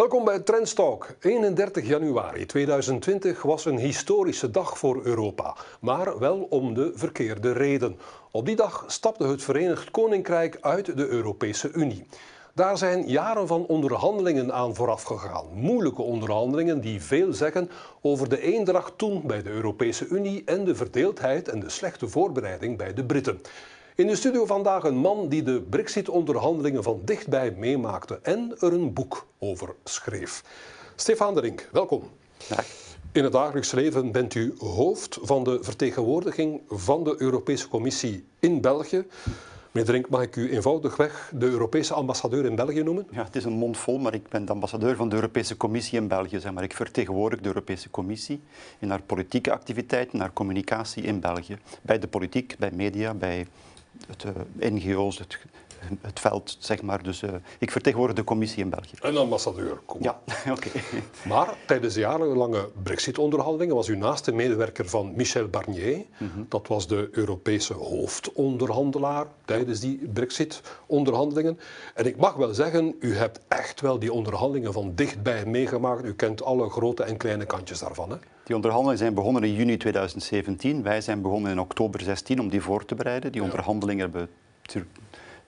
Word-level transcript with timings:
Welkom 0.00 0.24
bij 0.24 0.40
Trendstalk. 0.40 1.06
31 1.20 1.86
januari 1.86 2.46
2020 2.46 3.42
was 3.42 3.64
een 3.64 3.78
historische 3.78 4.50
dag 4.50 4.78
voor 4.78 5.04
Europa, 5.04 5.56
maar 5.80 6.18
wel 6.18 6.46
om 6.50 6.74
de 6.74 6.92
verkeerde 6.94 7.52
reden. 7.52 7.98
Op 8.30 8.46
die 8.46 8.56
dag 8.56 8.84
stapte 8.86 9.26
het 9.26 9.42
Verenigd 9.42 9.90
Koninkrijk 9.90 10.58
uit 10.60 10.96
de 10.96 11.08
Europese 11.08 11.70
Unie. 11.72 12.06
Daar 12.54 12.78
zijn 12.78 13.08
jaren 13.08 13.46
van 13.46 13.66
onderhandelingen 13.66 14.52
aan 14.52 14.74
vooraf 14.74 15.02
gegaan. 15.02 15.46
Moeilijke 15.52 16.02
onderhandelingen 16.02 16.80
die 16.80 17.02
veel 17.02 17.32
zeggen 17.32 17.70
over 18.00 18.28
de 18.28 18.40
eendracht 18.40 18.98
toen 18.98 19.22
bij 19.26 19.42
de 19.42 19.50
Europese 19.50 20.06
Unie 20.06 20.42
en 20.44 20.64
de 20.64 20.74
verdeeldheid 20.74 21.48
en 21.48 21.60
de 21.60 21.70
slechte 21.70 22.08
voorbereiding 22.08 22.76
bij 22.76 22.94
de 22.94 23.04
Britten. 23.04 23.40
In 24.00 24.06
de 24.06 24.16
studio 24.16 24.46
vandaag 24.46 24.84
een 24.84 24.96
man 24.96 25.28
die 25.28 25.42
de 25.42 25.60
Brexit-onderhandelingen 25.60 26.82
van 26.82 27.00
dichtbij 27.04 27.54
meemaakte 27.56 28.18
en 28.22 28.54
er 28.60 28.72
een 28.72 28.92
boek 28.92 29.26
over 29.38 29.74
schreef. 29.84 30.44
Stefan 30.96 31.34
de 31.34 31.40
Rink, 31.40 31.68
welkom. 31.72 32.02
Dag. 32.48 32.64
In 33.12 33.22
het 33.22 33.32
dagelijks 33.32 33.72
leven 33.72 34.12
bent 34.12 34.34
u 34.34 34.54
hoofd 34.58 35.18
van 35.22 35.44
de 35.44 35.58
vertegenwoordiging 35.60 36.60
van 36.68 37.04
de 37.04 37.14
Europese 37.18 37.68
Commissie 37.68 38.24
in 38.38 38.60
België. 38.60 39.04
Meneer 39.70 39.90
Drink, 39.90 40.08
mag 40.08 40.22
ik 40.22 40.36
u 40.36 40.52
eenvoudigweg 40.52 41.32
de 41.34 41.46
Europese 41.46 41.94
ambassadeur 41.94 42.44
in 42.44 42.54
België 42.54 42.82
noemen? 42.82 43.06
Ja, 43.10 43.24
het 43.24 43.36
is 43.36 43.44
een 43.44 43.52
mond 43.52 43.76
vol, 43.76 43.98
maar 43.98 44.14
ik 44.14 44.28
ben 44.28 44.44
de 44.44 44.52
ambassadeur 44.52 44.96
van 44.96 45.08
de 45.08 45.14
Europese 45.14 45.56
Commissie 45.56 45.98
in 45.98 46.08
België. 46.08 46.40
Zeg 46.40 46.52
maar. 46.52 46.62
Ik 46.62 46.74
vertegenwoordig 46.74 47.40
de 47.40 47.46
Europese 47.46 47.90
Commissie 47.90 48.40
in 48.78 48.90
haar 48.90 49.02
politieke 49.02 49.52
activiteiten, 49.52 50.20
haar 50.20 50.32
communicatie 50.32 51.02
in 51.02 51.20
België. 51.20 51.58
Bij 51.82 51.98
de 51.98 52.08
politiek, 52.08 52.56
bij 52.58 52.70
media, 52.72 53.14
bij 53.14 53.46
het, 54.06 54.24
uh, 54.24 54.70
NGO's, 54.72 55.18
het, 55.18 55.38
het, 56.00 56.20
veld, 56.20 56.56
zeg 56.58 56.82
maar. 56.82 57.02
Dus 57.02 57.22
uh, 57.22 57.30
ik 57.58 57.70
vertegenwoordig 57.70 58.16
de 58.16 58.24
commissie 58.24 58.62
in 58.62 58.70
België. 58.70 58.94
Een 59.00 59.16
ambassadeur, 59.16 59.80
kom. 59.84 60.02
Ja, 60.02 60.20
oké. 60.56 60.68
Maar 61.28 61.54
tijdens 61.66 61.94
de 61.94 62.00
jarenlange 62.00 62.70
brexit-onderhandelingen 62.82 63.74
was 63.74 63.88
u 63.88 63.96
naast 63.96 64.24
de 64.24 64.32
medewerker 64.32 64.88
van 64.88 65.12
Michel 65.16 65.48
Barnier. 65.48 65.96
Mm 65.96 66.30
-hmm. 66.34 66.46
Dat 66.48 66.66
was 66.66 66.88
de 66.88 67.08
Europese 67.12 67.74
hoofdonderhandelaar 67.74 69.26
tijdens 69.44 69.80
die 69.80 70.08
brexit-onderhandelingen. 70.12 71.58
En 71.94 72.06
ik 72.06 72.16
mag 72.16 72.34
wel 72.34 72.54
zeggen, 72.54 72.94
u 73.00 73.16
hebt 73.16 73.40
echt 73.48 73.80
wel 73.80 73.98
die 73.98 74.12
onderhandelingen 74.12 74.72
van 74.72 74.92
dichtbij 74.94 75.46
meegemaakt. 75.46 76.04
U 76.04 76.14
kent 76.14 76.42
alle 76.42 76.70
grote 76.70 77.02
en 77.02 77.16
kleine 77.16 77.46
kantjes 77.46 77.78
daarvan, 77.78 78.10
hè? 78.10 78.16
Die 78.50 78.58
onderhandelingen 78.58 79.04
zijn 79.04 79.14
begonnen 79.14 79.44
in 79.44 79.54
juni 79.54 79.76
2017. 79.76 80.82
Wij 80.82 81.00
zijn 81.00 81.22
begonnen 81.22 81.50
in 81.50 81.60
oktober 81.60 82.00
16 82.00 82.40
om 82.40 82.48
die 82.48 82.60
voor 82.60 82.84
te 82.84 82.94
bereiden. 82.94 83.32
Die 83.32 83.42
onderhandelingen 83.42 84.00
hebben 84.00 84.28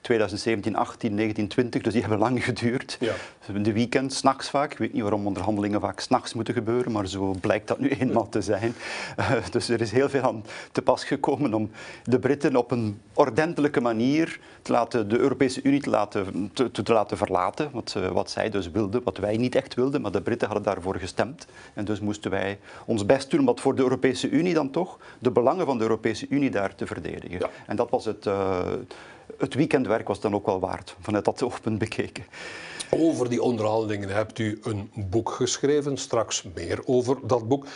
2017, 0.00 0.76
18, 0.76 1.14
19, 1.14 1.48
20, 1.48 1.82
dus 1.82 1.92
die 1.92 2.00
hebben 2.00 2.18
lang 2.18 2.44
geduurd. 2.44 2.96
Ja. 3.00 3.12
De 3.46 3.72
weekend, 3.72 4.12
s'nachts 4.12 4.50
vaak. 4.50 4.72
Ik 4.72 4.78
weet 4.78 4.92
niet 4.92 5.02
waarom 5.02 5.26
onderhandelingen 5.26 5.80
vaak 5.80 6.00
s'nachts 6.00 6.34
moeten 6.34 6.54
gebeuren, 6.54 6.92
maar 6.92 7.06
zo 7.08 7.34
blijkt 7.40 7.68
dat 7.68 7.78
nu 7.78 7.88
eenmaal 7.88 8.28
te 8.28 8.40
zijn. 8.40 8.74
Uh, 9.18 9.32
dus 9.50 9.68
er 9.68 9.80
is 9.80 9.90
heel 9.90 10.08
veel 10.08 10.22
aan 10.22 10.44
te 10.72 10.82
pas 10.82 11.04
gekomen 11.04 11.54
om 11.54 11.70
de 12.04 12.18
Britten 12.18 12.56
op 12.56 12.70
een 12.70 13.00
ordentelijke 13.14 13.80
manier 13.80 14.40
te 14.62 14.72
laten, 14.72 15.08
de 15.08 15.18
Europese 15.18 15.60
Unie 15.62 15.80
te 15.80 15.90
laten, 15.90 16.50
te, 16.52 16.70
te 16.70 16.92
laten 16.92 17.16
verlaten. 17.16 17.70
Wat, 17.72 17.94
uh, 17.96 18.08
wat 18.08 18.30
zij 18.30 18.50
dus 18.50 18.70
wilden, 18.70 19.02
wat 19.04 19.18
wij 19.18 19.36
niet 19.36 19.54
echt 19.54 19.74
wilden, 19.74 20.00
maar 20.00 20.12
de 20.12 20.22
Britten 20.22 20.48
hadden 20.48 20.66
daarvoor 20.74 20.96
gestemd. 20.96 21.46
En 21.74 21.84
dus 21.84 22.00
moesten 22.00 22.30
wij 22.30 22.58
ons 22.86 23.06
best 23.06 23.30
doen 23.30 23.40
om 23.40 23.46
wat 23.46 23.60
voor 23.60 23.74
de 23.74 23.82
Europese 23.82 24.28
Unie 24.28 24.54
dan 24.54 24.70
toch, 24.70 24.98
de 25.18 25.30
belangen 25.30 25.66
van 25.66 25.76
de 25.76 25.82
Europese 25.82 26.26
Unie 26.28 26.50
daar 26.50 26.74
te 26.74 26.86
verdedigen. 26.86 27.38
Ja. 27.38 27.50
En 27.66 27.76
dat 27.76 27.90
was 27.90 28.04
het... 28.04 28.26
Uh, 28.26 28.60
het 29.38 29.54
weekendwerk 29.54 30.08
was 30.08 30.20
dan 30.20 30.34
ook 30.34 30.46
wel 30.46 30.60
waard, 30.60 30.96
vanuit 31.00 31.24
dat 31.24 31.42
oogpunt 31.42 31.78
bekeken. 31.78 32.24
Over 32.90 33.28
die 33.32 33.42
onderhandelingen 33.42 34.08
hebt 34.08 34.38
u 34.38 34.60
een 34.62 34.90
boek 34.94 35.30
geschreven, 35.30 35.96
straks 35.96 36.42
meer 36.54 36.80
over 36.84 37.16
dat 37.26 37.48
boek. 37.48 37.66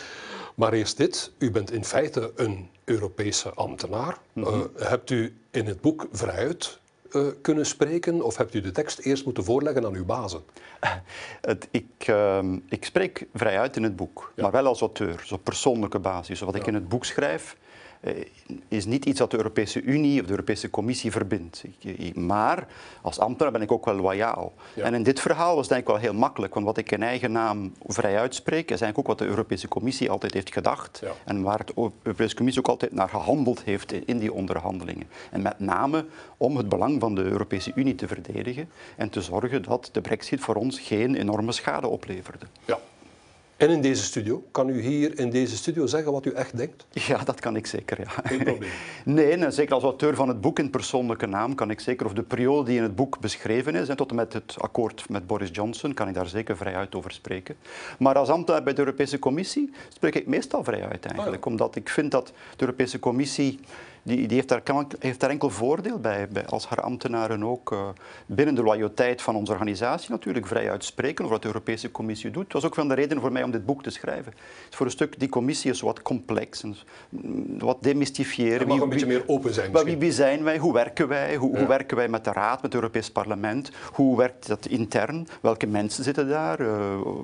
Maar 0.55 0.73
eerst 0.73 0.97
dit, 0.97 1.31
u 1.37 1.51
bent 1.51 1.71
in 1.71 1.85
feite 1.85 2.31
een 2.35 2.69
Europese 2.83 3.49
ambtenaar. 3.53 4.17
Mm 4.33 4.43
-hmm. 4.43 4.69
uh, 4.79 4.89
hebt 4.89 5.09
u 5.09 5.37
in 5.51 5.65
het 5.65 5.81
boek 5.81 6.07
vrijuit 6.11 6.79
uh, 7.11 7.27
kunnen 7.41 7.65
spreken 7.65 8.21
of 8.21 8.37
hebt 8.37 8.53
u 8.53 8.61
de 8.61 8.71
tekst 8.71 8.99
eerst 8.99 9.25
moeten 9.25 9.43
voorleggen 9.43 9.85
aan 9.85 9.93
uw 9.93 10.05
bazen? 10.05 10.41
Het, 11.41 11.67
ik, 11.71 12.07
uh, 12.09 12.39
ik 12.69 12.85
spreek 12.85 13.27
vrijuit 13.33 13.75
in 13.75 13.83
het 13.83 13.95
boek, 13.95 14.31
ja. 14.35 14.41
maar 14.43 14.51
wel 14.51 14.65
als 14.65 14.81
auteur, 14.81 15.17
dus 15.17 15.31
op 15.31 15.43
persoonlijke 15.43 15.99
basis. 15.99 16.39
Wat 16.39 16.53
ja. 16.53 16.59
ik 16.59 16.67
in 16.67 16.73
het 16.73 16.89
boek 16.89 17.05
schrijf, 17.05 17.57
is 18.67 18.85
niet 18.85 19.05
iets 19.05 19.19
dat 19.19 19.31
de 19.31 19.37
Europese 19.37 19.81
Unie 19.81 20.19
of 20.19 20.25
de 20.25 20.31
Europese 20.31 20.69
Commissie 20.69 21.11
verbindt. 21.11 21.63
Maar 22.13 22.67
als 23.01 23.19
ambtenaar 23.19 23.51
ben 23.51 23.61
ik 23.61 23.71
ook 23.71 23.85
wel 23.85 23.95
loyaal. 23.95 24.53
Ja. 24.73 24.83
En 24.83 24.93
in 24.93 25.03
dit 25.03 25.19
verhaal 25.19 25.55
was 25.55 25.63
het 25.63 25.71
eigenlijk 25.73 26.01
wel 26.01 26.11
heel 26.11 26.19
makkelijk, 26.19 26.53
want 26.53 26.65
wat 26.65 26.77
ik 26.77 26.91
in 26.91 27.03
eigen 27.03 27.31
naam 27.31 27.73
vrij 27.85 28.17
uitspreek, 28.17 28.63
is 28.63 28.81
eigenlijk 28.81 28.97
ook 28.97 29.07
wat 29.07 29.17
de 29.17 29.25
Europese 29.25 29.67
Commissie 29.67 30.09
altijd 30.09 30.33
heeft 30.33 30.53
gedacht 30.53 30.99
ja. 31.03 31.11
en 31.25 31.41
waar 31.41 31.65
de 31.65 31.91
Europese 32.03 32.35
Commissie 32.35 32.63
ook 32.63 32.69
altijd 32.69 32.91
naar 32.91 33.09
gehandeld 33.09 33.63
heeft 33.63 33.91
in 33.91 34.17
die 34.17 34.33
onderhandelingen. 34.33 35.07
En 35.31 35.41
met 35.41 35.59
name 35.59 36.05
om 36.37 36.57
het 36.57 36.69
belang 36.69 36.99
van 36.99 37.15
de 37.15 37.23
Europese 37.23 37.71
Unie 37.75 37.95
te 37.95 38.07
verdedigen 38.07 38.69
en 38.95 39.09
te 39.09 39.21
zorgen 39.21 39.63
dat 39.63 39.89
de 39.91 40.01
brexit 40.01 40.39
voor 40.39 40.55
ons 40.55 40.79
geen 40.79 41.15
enorme 41.15 41.51
schade 41.51 41.87
opleverde. 41.87 42.45
Ja. 42.65 42.79
En 43.57 43.69
in 43.69 43.81
deze 43.81 44.03
studio? 44.03 44.43
Kan 44.51 44.69
u 44.69 44.81
hier 44.81 45.19
in 45.19 45.29
deze 45.29 45.55
studio 45.55 45.85
zeggen 45.85 46.11
wat 46.11 46.25
u 46.25 46.31
echt 46.31 46.57
denkt? 46.57 46.85
Ja, 46.89 47.23
dat 47.23 47.39
kan 47.39 47.55
ik 47.55 47.67
zeker, 47.67 47.99
ja. 47.99 48.09
Geen 48.23 48.43
probleem. 48.43 48.69
Nee, 49.05 49.51
zeker 49.51 49.73
als 49.73 49.83
auteur 49.83 50.15
van 50.15 50.27
het 50.27 50.41
boek 50.41 50.59
in 50.59 50.69
persoonlijke 50.69 51.25
naam 51.25 51.55
kan 51.55 51.69
ik 51.69 51.79
zeker, 51.79 52.05
of 52.05 52.13
de 52.13 52.23
periode 52.23 52.65
die 52.65 52.77
in 52.77 52.83
het 52.83 52.95
boek 52.95 53.19
beschreven 53.19 53.75
is, 53.75 53.89
en 53.89 53.95
tot 53.95 54.09
en 54.09 54.15
met 54.15 54.33
het 54.33 54.55
akkoord 54.57 55.09
met 55.09 55.27
Boris 55.27 55.49
Johnson, 55.51 55.93
kan 55.93 56.07
ik 56.07 56.13
daar 56.13 56.27
zeker 56.27 56.57
vrij 56.57 56.75
uit 56.75 56.95
over 56.95 57.11
spreken. 57.11 57.55
Maar 57.99 58.15
als 58.15 58.29
ambtenaar 58.29 58.63
bij 58.63 58.73
de 58.73 58.79
Europese 58.79 59.19
Commissie 59.19 59.71
spreek 59.89 60.15
ik 60.15 60.27
meestal 60.27 60.63
vrij 60.63 60.81
uit 60.81 61.05
eigenlijk, 61.05 61.45
oh 61.45 61.51
ja. 61.51 61.51
omdat 61.51 61.75
ik 61.75 61.89
vind 61.89 62.11
dat 62.11 62.27
de 62.27 62.65
Europese 62.65 62.99
Commissie 62.99 63.59
die, 64.07 64.27
die 64.27 64.35
heeft, 64.35 64.47
daar, 64.47 64.61
heeft, 64.99 65.19
daar, 65.19 65.29
enkel 65.29 65.49
voordeel 65.49 65.99
bij, 65.99 66.27
bij 66.27 66.45
als 66.45 66.67
haar 66.67 66.81
ambtenaren 66.81 67.43
ook 67.43 67.71
uh, 67.71 67.87
binnen 68.25 68.55
de 68.55 68.63
loyaliteit 68.63 69.21
van 69.21 69.35
onze 69.35 69.51
organisatie 69.51 70.11
natuurlijk 70.11 70.47
vrij 70.47 70.71
uitspreken 70.71 71.23
over 71.23 71.33
wat 71.33 71.41
de 71.41 71.47
Europese 71.47 71.91
Commissie 71.91 72.31
doet. 72.31 72.43
Het 72.43 72.53
was 72.53 72.65
ook 72.65 72.75
wel 72.75 72.87
de 72.87 72.93
reden 72.93 73.21
voor 73.21 73.31
mij 73.31 73.43
om 73.43 73.51
dit 73.51 73.65
boek 73.65 73.83
te 73.83 73.89
schrijven. 73.89 74.33
Voor 74.69 74.85
een 74.85 74.91
stuk, 74.91 75.19
die 75.19 75.29
commissie 75.29 75.71
is 75.71 75.81
wat 75.81 76.01
complex, 76.01 76.63
en 76.63 76.75
wat 77.57 77.77
demystifiëren. 77.83 78.59
Er 78.59 78.67
mag 78.67 78.75
wie, 78.75 78.83
een 78.83 78.89
beetje 78.89 79.05
meer 79.05 79.23
open 79.27 79.53
zijn 79.53 79.71
wie, 79.83 79.97
wie, 79.97 80.11
zijn 80.11 80.43
wij? 80.43 80.57
Hoe 80.57 80.73
werken 80.73 81.07
wij? 81.07 81.35
Hoe, 81.35 81.51
ja. 81.51 81.57
hoe, 81.57 81.67
werken 81.67 81.97
wij 81.97 82.07
met 82.07 82.23
de 82.23 82.31
Raad, 82.31 82.61
met 82.61 82.73
het 82.73 82.73
Europees 82.73 83.11
Parlement? 83.11 83.71
Hoe 83.93 84.17
werkt 84.17 84.47
dat 84.47 84.65
intern? 84.65 85.27
Welke 85.41 85.67
mensen 85.67 86.03
zitten 86.03 86.27
daar? 86.27 86.61
Uh, 86.61 86.75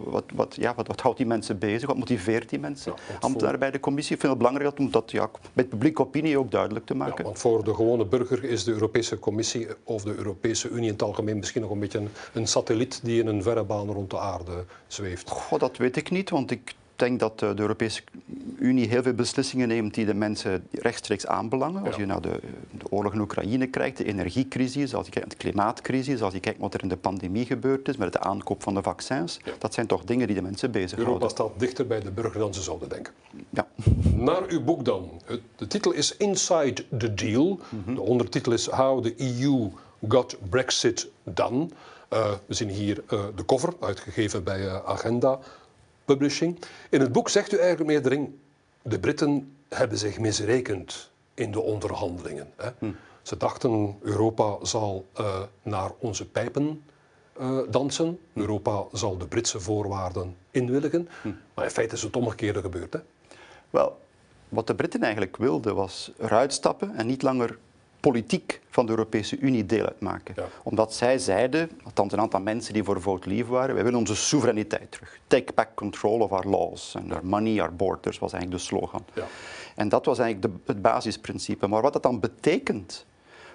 wat, 0.05 0.23
wat, 0.33 0.55
ja, 0.55 0.73
wat, 0.75 0.87
wat, 0.87 1.01
houdt 1.01 1.17
die 1.17 1.27
mensen 1.27 1.57
bezig? 1.57 1.87
Wat 1.87 1.97
motiveert 1.97 2.49
die 2.49 2.59
mensen? 2.59 2.93
Ja, 2.95 3.15
ambtenaren 3.19 3.59
bij 3.59 3.71
de 3.71 3.79
commissie. 3.79 4.15
Ik 4.15 4.21
vind 4.21 4.33
het 4.33 4.41
belangrijk 4.41 4.79
om 4.79 4.91
dat 4.91 5.11
ja, 5.11 5.29
bij 5.53 5.63
de 5.63 5.69
publieke 5.69 6.01
opinie 6.01 6.37
ook 6.37 6.51
duidelijk 6.51 6.72
te 6.81 6.95
maken. 6.95 7.17
Ja, 7.17 7.23
want 7.23 7.39
voor 7.39 7.63
de 7.63 7.73
gewone 7.73 8.05
burger 8.05 8.43
is 8.43 8.63
de 8.63 8.71
Europese 8.71 9.19
Commissie 9.19 9.67
of 9.83 10.03
de 10.03 10.15
Europese 10.15 10.69
Unie 10.69 10.85
in 10.85 10.91
het 10.91 11.01
algemeen 11.01 11.37
misschien 11.37 11.61
nog 11.61 11.71
een 11.71 11.79
beetje 11.79 11.97
een, 11.97 12.09
een 12.33 12.47
satelliet 12.47 12.99
die 13.03 13.21
in 13.21 13.27
een 13.27 13.43
verre 13.43 13.63
baan 13.63 13.91
rond 13.91 14.09
de 14.09 14.19
aarde 14.19 14.65
zweeft. 14.87 15.29
Goh, 15.29 15.59
dat 15.59 15.77
weet 15.77 15.95
ik 15.95 16.09
niet, 16.11 16.29
want 16.29 16.51
ik 16.51 16.75
denk 17.03 17.19
dat 17.19 17.39
de 17.39 17.53
Europese 17.55 18.01
Unie 18.59 18.87
heel 18.87 19.03
veel 19.03 19.13
beslissingen 19.13 19.67
neemt 19.67 19.93
die 19.93 20.05
de 20.05 20.13
mensen 20.13 20.67
rechtstreeks 20.71 21.27
aanbelangen. 21.27 21.85
Als 21.85 21.95
je 21.95 22.05
naar 22.05 22.21
de, 22.21 22.39
de, 22.71 22.85
oorlog 22.89 23.13
in 23.13 23.19
Oekraïne 23.19 23.67
kijkt, 23.67 23.97
de 23.97 24.05
energiecrisis, 24.05 24.95
als 24.95 25.05
je 25.05 25.11
kijkt 25.11 25.27
naar 25.27 25.37
de 25.37 25.43
klimaatcrisis, 25.43 26.21
als 26.21 26.33
je 26.33 26.39
kijkt 26.39 26.59
wat 26.59 26.73
er 26.73 26.81
in 26.81 26.87
de 26.87 26.97
pandemie 26.97 27.45
gebeurd 27.45 27.87
is 27.87 27.97
met 27.97 28.13
de 28.13 28.19
aankoop 28.19 28.63
van 28.63 28.73
de 28.73 28.81
vaccins, 28.81 29.39
dat 29.57 29.73
zijn 29.73 29.87
toch 29.87 30.03
dingen 30.03 30.27
die 30.27 30.35
de 30.35 30.41
mensen 30.41 30.71
bezighouden. 30.71 31.13
Europa 31.13 31.29
staat 31.29 31.51
dichter 31.57 31.87
bij 31.87 31.99
de 31.99 32.11
burger 32.11 32.39
dan 32.39 32.53
ze 32.53 32.61
zouden 32.61 32.89
denken. 32.89 33.13
Ja. 33.49 33.67
Naar 34.29 34.43
uw 34.47 34.63
boek 34.63 34.85
dan. 34.85 35.21
De 35.55 35.67
titel 35.67 35.91
is 35.91 36.17
Inside 36.17 36.85
the 36.97 37.13
Deal. 37.13 37.59
Mm 37.69 37.83
-hmm. 37.85 37.95
De 37.95 38.01
ondertitel 38.01 38.51
is 38.51 38.67
How 38.67 39.03
the 39.03 39.13
EU 39.17 39.69
Got 40.07 40.37
Brexit 40.49 41.09
Done. 41.23 41.67
Uh, 42.13 42.31
we 42.45 42.53
zien 42.53 42.69
hier 42.69 43.03
uh, 43.13 43.23
de 43.35 43.45
cover, 43.45 43.73
uitgegeven 43.79 44.43
bij 44.43 44.59
uh, 44.59 44.85
Agenda. 44.85 45.39
Publishing. 46.05 46.59
In 46.89 47.01
het 47.01 47.11
boek 47.11 47.29
zegt 47.29 47.53
u 47.53 47.57
eigenlijk, 47.57 47.87
meneer 47.87 48.03
Dring, 48.03 48.29
de 48.81 48.99
Britten 48.99 49.55
hebben 49.69 49.97
zich 49.97 50.19
misrekend 50.19 51.11
in 51.33 51.51
de 51.51 51.61
onderhandelingen. 51.61 52.53
Hè? 52.55 52.69
Hm. 52.79 52.91
Ze 53.21 53.37
dachten, 53.37 53.97
Europa 54.01 54.65
zal 54.65 55.05
uh, 55.19 55.41
naar 55.61 55.91
onze 55.99 56.29
pijpen 56.29 56.83
uh, 57.41 57.59
dansen. 57.69 58.19
Hm. 58.33 58.39
Europa 58.39 58.83
zal 58.91 59.17
de 59.17 59.27
Britse 59.27 59.59
voorwaarden 59.59 60.35
inwilligen. 60.51 61.09
Hm. 61.21 61.31
Maar 61.53 61.65
in 61.65 61.71
feite 61.71 61.95
is 61.95 62.01
het 62.01 62.15
omgekeerde 62.15 62.61
gebeurd. 62.61 62.93
Hè? 62.93 62.99
Wel, 63.69 63.99
wat 64.49 64.67
de 64.67 64.75
Britten 64.75 65.03
eigenlijk 65.03 65.37
wilden 65.37 65.75
was 65.75 66.11
eruit 66.19 66.53
stappen 66.53 66.95
en 66.95 67.05
niet 67.05 67.21
langer 67.21 67.57
politiek 68.09 68.61
van 68.69 68.85
de 68.85 68.91
Europese 68.91 69.37
Unie 69.37 69.65
deel 69.65 69.85
uitmaken. 69.85 70.33
Ja. 70.37 70.45
Omdat 70.63 70.93
zij 70.93 71.17
zeiden, 71.17 71.69
althans 71.83 72.13
een 72.13 72.19
aantal 72.19 72.39
mensen 72.39 72.73
die 72.73 72.83
voor 72.83 73.01
vote 73.01 73.29
leave 73.29 73.51
waren, 73.51 73.75
wij 73.75 73.83
willen 73.83 73.99
onze 73.99 74.15
soevereiniteit 74.15 74.91
terug. 74.91 75.19
Take 75.27 75.53
back 75.53 75.69
control 75.75 76.19
of 76.19 76.31
our 76.31 76.47
laws 76.47 76.95
and 76.95 77.13
our 77.13 77.25
money, 77.25 77.61
our 77.61 77.75
borders, 77.75 78.19
was 78.19 78.33
eigenlijk 78.33 78.61
de 78.63 78.67
slogan. 78.67 79.05
Ja. 79.13 79.23
En 79.75 79.89
dat 79.89 80.05
was 80.05 80.19
eigenlijk 80.19 80.53
de, 80.53 80.61
het 80.73 80.81
basisprincipe. 80.81 81.67
Maar 81.67 81.81
wat 81.81 81.93
dat 81.93 82.03
dan 82.03 82.19
betekent 82.19 83.05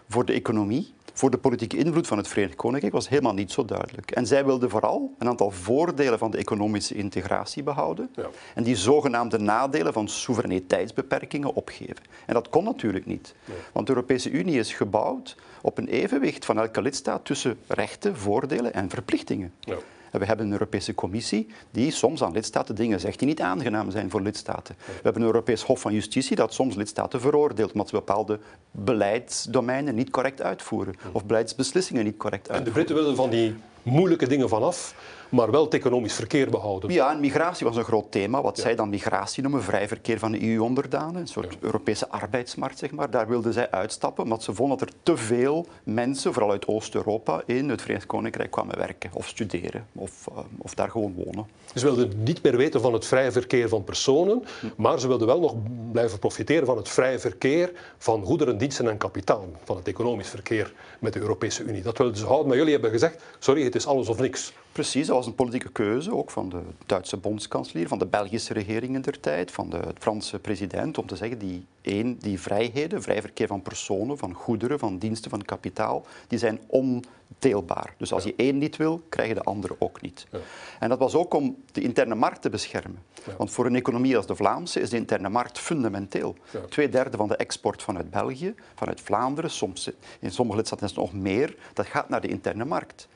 voor 0.09 0.25
de 0.25 0.33
economie, 0.33 0.95
voor 1.19 1.31
de 1.31 1.39
politieke 1.39 1.77
invloed 1.77 2.07
van 2.07 2.19
het 2.19 2.29
Verenigd 2.29 2.57
Koninkrijk 2.57 2.95
was 2.95 3.09
helemaal 3.09 3.35
niet 3.35 3.53
zo 3.53 3.65
duidelijk. 3.65 4.11
En 4.11 4.27
zij 4.27 4.45
wilden 4.45 4.71
vooral 4.71 5.15
een 5.19 5.29
aantal 5.29 5.51
voordelen 5.51 6.19
van 6.19 6.31
de 6.31 6.39
economische 6.39 6.95
integratie 6.95 7.63
behouden 7.63 8.11
ja. 8.15 8.29
en 8.55 8.63
die 8.63 8.77
zogenaamde 8.77 9.39
nadelen 9.39 9.93
van 9.93 10.09
soevereiniteitsbeperkingen 10.09 11.55
opgeven. 11.55 12.05
En 12.27 12.35
dat 12.35 12.49
kon 12.49 12.65
natuurlijk 12.65 13.07
niet, 13.07 13.35
want 13.73 13.87
de 13.87 13.93
Europese 13.93 14.31
Unie 14.31 14.59
is 14.59 14.73
gebouwd 14.73 15.37
op 15.63 15.79
een 15.79 15.89
evenwicht 15.89 16.45
van 16.45 16.59
elke 16.59 16.83
lidstaat 16.83 17.25
tussen 17.25 17.59
rechten, 17.67 18.17
voordelen 18.17 18.73
en 18.73 18.91
verplichtingen. 18.91 19.53
Ja. 19.61 19.77
We 20.13 20.25
hebben 20.25 20.47
een 20.47 20.53
Europese 20.53 20.95
Commissie 20.95 21.47
die 21.71 21.91
soms 21.91 22.23
aan 22.23 22.33
lidstaten 22.33 22.75
dingen 22.75 23.01
zegt 23.01 23.19
die 23.19 23.29
niet 23.29 23.41
aangenaam 23.41 23.91
zijn 23.91 24.11
voor 24.11 24.21
lidstaten. 24.21 24.75
We 24.79 24.93
hebben 25.03 25.23
een 25.23 25.29
Europees 25.29 25.63
Hof 25.63 25.81
van 25.81 25.93
Justitie 25.93 26.37
dat 26.37 26.55
soms 26.55 26.75
lidstaten 26.75 27.21
veroordeelt 27.21 27.73
omdat 27.73 27.89
ze 27.89 27.95
bepaalde 27.95 28.39
beleidsdomeinen 28.71 29.95
niet 29.95 30.11
correct 30.11 30.43
uitvoeren 30.43 30.95
of 31.13 31.25
beleidsbeslissingen 31.25 32.05
niet 32.05 32.17
correct 32.17 32.51
uitvoeren. 32.51 32.67
En 32.67 32.75
de 32.75 32.85
Britten 32.85 32.95
willen 32.95 33.17
van 33.17 33.31
die 33.31 33.55
moeilijke 33.83 34.29
dingen 34.29 34.49
vanaf 34.49 34.95
maar 35.29 35.51
wel 35.51 35.65
het 35.65 35.75
economisch 35.75 36.15
verkeer 36.15 36.51
behouden. 36.51 36.93
Ja, 36.93 37.13
en 37.13 37.21
migratie 37.21 37.67
was 37.67 37.77
een 37.77 37.85
groot 37.85 38.13
thema. 38.13 38.43
Wat 38.43 38.59
zij 38.59 38.75
dan 38.75 38.89
migratie 38.89 39.43
noemen, 39.43 39.63
vrij 39.63 39.89
verkeer 39.89 40.19
van 40.19 40.33
de 40.33 40.53
EU-onderdanen. 40.53 41.21
Een 41.21 41.27
soort 41.27 41.57
Europese 41.61 42.09
arbeidsmarkt, 42.09 42.79
zeg 42.79 42.91
maar. 42.91 43.11
Daar 43.11 43.29
wilden 43.29 43.53
zij 43.53 43.71
uitstappen, 43.71 44.25
omdat 44.25 44.43
ze 44.43 44.55
vonden 44.55 44.79
dat 44.79 44.89
er 44.89 44.95
te 45.03 45.17
veel 45.17 45.67
mensen, 45.83 46.33
vooral 46.33 46.51
uit 46.51 46.67
Oost-Europa, 46.67 47.43
in 47.47 47.69
het 47.69 47.81
Verenigd 47.81 48.07
Koninkrijk 48.07 48.51
kwamen 48.51 48.79
werken 48.79 49.11
of 49.13 49.29
studeren 49.29 49.87
of, 49.93 50.27
uh, 50.33 50.39
of 50.59 50.75
daar 50.75 50.91
gewoon 50.91 51.15
wonen. 51.15 51.47
Ze 51.75 51.85
wilden 51.85 52.23
niet 52.23 52.43
meer 52.43 52.57
weten 52.57 52.81
van 52.81 52.93
het 52.93 53.07
vrije 53.07 53.33
verkeer 53.33 53.69
van 53.69 53.85
personen, 53.85 54.45
maar 54.77 55.01
ze 55.01 55.09
wilden 55.09 55.27
wel 55.27 55.41
nog 55.41 55.55
blijven 55.93 56.19
profiteren 56.19 56.67
van 56.67 56.77
het 56.77 56.89
vrije 56.89 57.19
verkeer 57.19 57.73
van 57.99 58.25
goederen, 58.25 58.59
diensten 58.59 58.89
en 58.89 58.97
kapitaal, 58.97 59.45
van 59.65 59.77
het 59.77 59.89
economisch 59.89 60.29
verkeer 60.29 60.73
met 60.99 61.13
de 61.13 61.21
Europese 61.21 61.63
Unie. 61.63 61.83
Dat 61.83 61.99
wilden 61.99 62.17
ze 62.17 62.25
houden, 62.25 62.49
maar 62.49 62.57
jullie 62.57 62.73
hebben 62.73 62.91
gezegd, 62.91 63.23
sorry, 63.39 63.63
het 63.73 63.77
is 63.77 63.87
alles 63.87 64.09
of 64.09 64.19
niks. 64.19 64.53
Precies, 64.73 65.07
dat 65.07 65.17
was 65.17 65.27
een 65.27 65.35
politieke 65.35 65.69
keuze, 65.73 66.15
ook 66.15 66.31
van 66.31 66.49
de 66.49 66.61
Duitse 66.87 67.17
bondskanselier, 67.17 67.89
van 67.89 67.99
de 67.99 68.07
Belgische 68.07 68.53
regering 68.53 68.95
in 68.95 69.01
der 69.01 69.21
tijd, 69.21 69.51
van 69.51 69.71
de 69.71 69.81
Franse 69.99 70.39
president, 70.39 70.99
om 70.99 71.07
te 71.07 71.17
zeggen, 71.17 71.39
die, 71.39 71.67
één, 71.81 72.19
die 72.19 72.41
vrijheden, 72.41 73.03
vrij 73.03 73.21
verkeer 73.21 73.47
van 73.47 73.63
personen, 73.63 74.19
van 74.19 74.35
goederen, 74.35 74.79
van 74.79 74.99
diensten, 74.99 75.31
van 75.31 75.45
kapitaal, 75.45 76.07
die 76.27 76.39
zijn 76.39 76.61
ondeelbaar. 76.67 77.95
Dus 77.97 78.13
als 78.13 78.25
je 78.25 78.35
één 78.37 78.59
niet 78.59 78.77
wil, 78.77 79.03
krijg 79.09 79.29
je 79.29 79.35
de 79.35 79.43
andere 79.43 79.77
ook 79.79 80.01
niet. 80.01 80.27
Ja. 80.31 80.39
En 80.81 80.89
dat 80.89 80.99
was 80.99 81.15
ook 81.15 81.35
om 81.35 81.57
de 81.73 81.81
interne 81.81 82.15
markt 82.15 82.43
te 82.43 82.51
beschermen. 82.51 83.03
Want 83.37 83.51
voor 83.51 83.67
een 83.67 83.77
economie 83.77 84.17
als 84.17 84.27
de 84.27 84.37
Vlaamse 84.37 84.81
is 84.81 84.91
de 84.91 84.97
interne 84.97 85.29
markt 85.29 85.59
fundamenteel. 85.59 86.37
Twee 86.69 86.89
derde 86.89 87.17
van 87.17 87.29
de 87.29 87.37
export 87.37 87.83
vanuit 87.83 88.11
België, 88.11 88.55
vanuit 88.75 89.01
Vlaanderen, 89.01 89.51
soms 89.51 89.91
in 90.21 90.31
sommige 90.31 90.59
lidstaten 90.59 90.87
is 90.87 90.93
het 90.93 91.01
nog 91.01 91.13
meer, 91.13 91.57
dat 91.73 91.87
gaat 91.87 92.09
naar 92.09 92.21
de 92.21 92.29
interne 92.29 92.65
markt. 92.65 93.09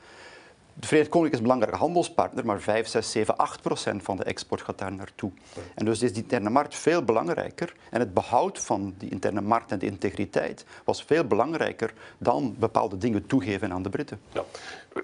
De 0.73 0.87
Verenigd 0.87 1.11
Koninkrijk 1.11 1.33
is 1.33 1.37
een 1.37 1.55
belangrijke 1.55 1.77
handelspartner, 1.85 2.45
maar 2.45 2.61
5, 2.61 2.87
6, 2.87 3.11
7, 3.11 3.37
8 3.37 3.61
procent 3.61 4.03
van 4.03 4.17
de 4.17 4.23
export 4.23 4.61
gaat 4.61 4.77
daar 4.77 4.93
naartoe. 4.93 5.31
En 5.75 5.85
dus 5.85 6.01
is 6.01 6.13
die 6.13 6.21
interne 6.21 6.49
markt 6.49 6.75
veel 6.75 7.03
belangrijker. 7.03 7.73
En 7.89 7.99
het 7.99 8.13
behoud 8.13 8.59
van 8.59 8.93
die 8.97 9.09
interne 9.09 9.41
markt 9.41 9.71
en 9.71 9.79
de 9.79 9.85
integriteit 9.85 10.65
was 10.83 11.03
veel 11.03 11.23
belangrijker 11.23 11.93
dan 12.17 12.55
bepaalde 12.59 12.97
dingen 12.97 13.25
toegeven 13.25 13.73
aan 13.73 13.83
de 13.83 13.89
Britten. 13.89 14.19
Ja. 14.31 14.43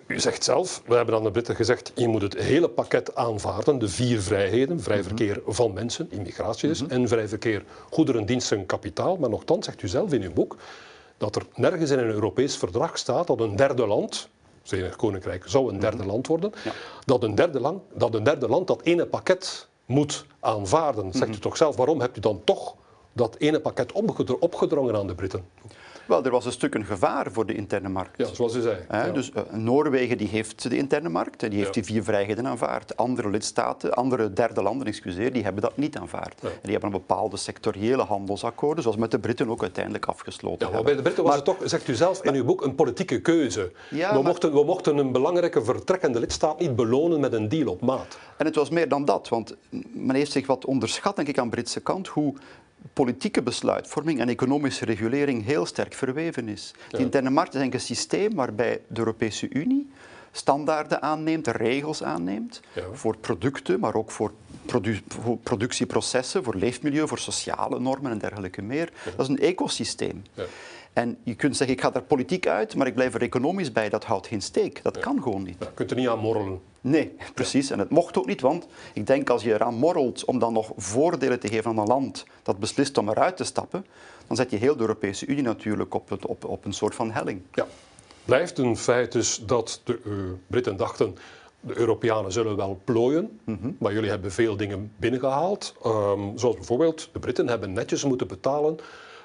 U 0.08 0.20
zegt 0.20 0.44
zelf, 0.44 0.82
we 0.86 0.96
hebben 0.96 1.16
aan 1.16 1.24
de 1.24 1.32
Britten 1.32 1.56
gezegd, 1.56 1.92
je 1.96 2.08
moet 2.08 2.22
het 2.22 2.38
hele 2.38 2.70
pakket 2.70 3.16
aanvaarden, 3.16 3.80
de 3.80 3.90
vier 3.90 4.22
vrijheden, 4.22 4.82
vrij 4.82 4.98
mhm. 4.98 5.08
verkeer 5.08 5.42
van 5.46 5.74
mensen, 5.74 6.12
immigratie 6.12 6.70
dus, 6.70 6.88
en 6.88 7.08
vrij 7.08 7.28
verkeer 7.28 7.64
goederen, 7.90 8.26
diensten, 8.26 8.66
kapitaal. 8.66 9.18
Maar 9.18 9.30
nogthans 9.30 9.66
zegt 9.66 9.82
u 9.82 9.88
zelf 9.88 10.14
in 10.14 10.22
uw 10.22 10.34
boek 10.34 10.58
dat 11.18 11.36
er 11.36 11.46
nergens 11.56 11.92
in 11.92 12.00
een 12.00 12.10
Europees 12.10 12.58
verdrag 12.58 12.98
staat 12.98 13.28
dat 13.28 13.40
een 13.40 13.56
derde 13.56 13.88
land, 13.88 14.30
Verenigd 14.70 14.96
Koninkrijk 14.96 15.44
zou 15.48 15.74
een 15.74 15.80
derde 15.80 15.98
mhm. 15.98 16.08
land 16.08 16.28
worden, 16.28 16.52
dat, 17.06 17.24
een 17.24 17.36
derde 17.36 17.60
land, 17.60 17.82
dat 17.94 18.16
een 18.16 18.24
derde 18.24 18.48
land 18.48 18.68
dat 18.68 18.82
ene 18.82 19.06
pakket 19.06 19.68
moet 19.86 20.26
aanvaarden. 20.40 21.12
Zegt 21.12 21.28
u 21.28 21.32
mhm. 21.32 21.42
toch 21.42 21.58
zelf, 21.58 21.76
waarom 21.76 22.02
hebt 22.02 22.18
u 22.18 22.20
dan 22.20 22.42
toch 22.44 22.76
dat 23.14 23.36
ene 23.38 23.60
pakket 23.60 23.92
opgedrongen 24.40 24.96
aan 24.96 25.08
de 25.08 25.16
Britten? 25.16 25.46
Wel, 26.10 26.24
er 26.24 26.32
was 26.32 26.46
een 26.46 26.52
stuk 26.52 26.76
een 26.76 26.86
gevaar 26.86 27.32
voor 27.32 27.46
de 27.46 27.54
interne 27.54 27.90
markt. 27.90 28.18
Ja, 28.18 28.34
zoals 28.34 28.56
u 28.56 28.62
zei. 28.62 29.12
Dus 29.14 29.32
uh, 29.36 29.42
Noorwegen 29.52 30.18
die 30.18 30.28
heeft 30.28 30.70
de 30.70 30.78
interne 30.78 31.10
markt, 31.10 31.40
die 31.40 31.60
heeft 31.60 31.74
die 31.74 31.84
vier 31.84 32.04
vrijheden 32.04 32.48
aanvaard. 32.48 32.98
Andere 32.98 33.30
lidstaten, 33.30 33.94
andere 33.94 34.34
derde 34.34 34.62
landen, 34.62 34.88
excuseer, 34.88 35.34
die 35.34 35.44
hebben 35.44 35.62
dat 35.62 35.78
niet 35.78 35.98
aanvaard. 35.98 36.42
En 36.42 36.50
die 36.62 36.72
hebben 36.72 36.92
een 36.92 36.98
bepaalde 37.08 37.38
sectoriële 37.38 38.04
handelsakkoorden, 38.04 38.84
zoals 38.84 38.98
met 38.98 39.12
de 39.12 39.20
Britten 39.20 39.50
ook 39.50 39.62
uiteindelijk 39.62 40.06
afgesloten 40.06 40.68
ja, 40.68 40.74
maar 40.74 40.84
Bij 40.84 40.96
de 40.96 41.02
Britten 41.02 41.24
was 41.24 41.36
het 41.36 41.46
toch, 41.46 41.58
zegt 41.64 41.88
u 41.88 41.96
zelf 41.96 42.24
in 42.24 42.34
uw 42.34 42.46
boek, 42.46 42.64
een 42.64 42.76
politieke 42.76 43.22
keuze. 43.22 43.72
Ja, 43.90 44.14
we, 44.14 44.22
mochten, 44.22 44.54
we 44.54 44.64
mochten 44.64 44.98
een 44.98 45.12
belangrijke 45.12 45.64
vertrekkende 45.64 46.20
lidstaat 46.20 46.60
niet 46.60 46.76
belonen 46.76 47.20
met 47.20 47.34
een 47.34 47.50
deal 47.50 47.72
op 47.72 47.82
maat. 47.82 48.18
En 48.38 48.46
het 48.46 48.56
was 48.56 48.70
meer 48.70 48.90
dan 48.90 49.06
dat, 49.06 49.30
want 49.30 49.56
men 49.92 50.16
heeft 50.16 50.32
zich 50.32 50.48
wat 50.48 50.66
onderschat, 50.66 51.16
denk 51.16 51.28
ik, 51.28 51.38
aan 51.38 51.50
de 51.50 51.56
Britse 51.56 51.80
kant, 51.80 52.08
hoe 52.08 52.34
politieke 52.94 53.42
besluitvorming 53.42 54.20
en 54.20 54.30
economische 54.30 54.86
regulering 54.86 55.46
heel 55.46 55.66
sterk 55.66 55.94
verweven 55.94 56.48
is. 56.48 56.74
De 56.90 56.98
interne 56.98 57.30
markt 57.30 57.56
is 57.56 57.62
een 57.62 57.80
systeem 57.80 58.36
waarbij 58.36 58.82
de 58.88 59.00
Europese 59.00 59.50
Unie 59.50 59.90
standaarden 60.32 61.02
aanneemt, 61.02 61.48
regels 61.48 62.04
aanneemt 62.04 62.62
voor 62.94 63.18
producten, 63.18 63.80
maar 63.80 63.96
ook 63.96 64.12
voor, 64.12 64.34
voor, 65.08 65.38
productieprocessen, 65.38 66.44
voor 66.44 66.56
leefmilieu, 66.56 67.08
voor 67.08 67.20
sociale 67.20 67.80
normen 67.80 68.12
en 68.12 68.18
dergelijke 68.18 68.62
meer. 68.62 68.92
Dat 69.04 69.20
is 69.20 69.28
een 69.28 69.40
ecosysteem. 69.40 70.24
Ja. 70.34 70.44
En 70.94 71.18
je 71.24 71.36
kunt 71.36 71.58
zeggen, 71.58 71.76
ik 71.76 71.82
ga 71.82 71.90
daar 71.90 72.02
politiek 72.02 72.48
uit, 72.48 72.76
maar 72.76 72.88
ik 72.88 72.94
blijf 72.94 73.14
er 73.14 73.22
economisch 73.22 73.72
bij. 73.72 73.90
Dat 73.90 74.04
houdt 74.04 74.28
geen 74.28 74.42
steek. 74.42 74.84
Dat 74.84 75.00
kan 75.00 75.22
gewoon 75.22 75.44
niet. 75.44 75.56
je 75.60 75.74
kunt 75.74 75.92
er 75.92 75.98
niet 75.98 76.08
aan 76.08 76.20
morrelen. 76.20 76.62
Nee, 76.82 77.16
precies. 77.34 77.70
En 77.70 77.80
het 77.80 77.90
mocht 77.90 78.18
ook 78.18 78.26
niet, 78.26 78.42
want 78.42 78.68
ik 78.94 79.08
denk 79.08 79.30
als 79.30 79.44
je 79.44 79.54
eraan 79.54 79.74
morrelt 79.74 80.26
om 80.26 80.40
dan 80.40 80.54
nog 80.54 80.72
voordelen 80.78 81.40
te 81.40 81.48
geven 81.48 81.70
aan 81.70 81.78
een 81.78 81.88
land 81.88 82.26
dat 82.44 82.60
beslist 82.60 82.98
om 82.98 83.10
eruit 83.10 83.38
te 83.38 83.44
stappen, 83.44 83.86
dan 84.28 84.36
zet 84.36 84.52
je 84.52 84.58
heel 84.58 84.76
de 84.76 84.82
Europese 84.82 85.26
Unie 85.26 85.44
natuurlijk 85.44 85.94
op, 85.94 86.10
het, 86.10 86.26
op, 86.26 86.46
op 86.46 86.66
een 86.66 86.74
soort 86.74 86.96
van 86.96 87.12
helling. 87.12 87.42
Ja. 87.54 87.68
Blijft 88.26 88.58
een 88.58 88.78
feit 88.78 89.12
dus 89.12 89.44
dat 89.46 89.82
de 89.84 90.00
uh, 90.06 90.14
Britten 90.48 90.78
dachten 90.78 91.16
de 91.60 91.78
Europeanen 91.78 92.32
zullen 92.32 92.56
wel 92.56 92.80
plooien, 92.84 93.40
mhm. 93.44 93.72
maar 93.78 93.94
jullie 93.94 94.10
hebben 94.10 94.32
veel 94.32 94.58
dingen 94.58 94.92
binnengehaald. 94.98 95.76
Um, 95.86 96.38
zoals 96.38 96.56
bijvoorbeeld, 96.56 97.10
de 97.14 97.20
Britten 97.20 97.48
hebben 97.48 97.74
netjes 97.74 98.04
moeten 98.04 98.28
betalen 98.28 98.80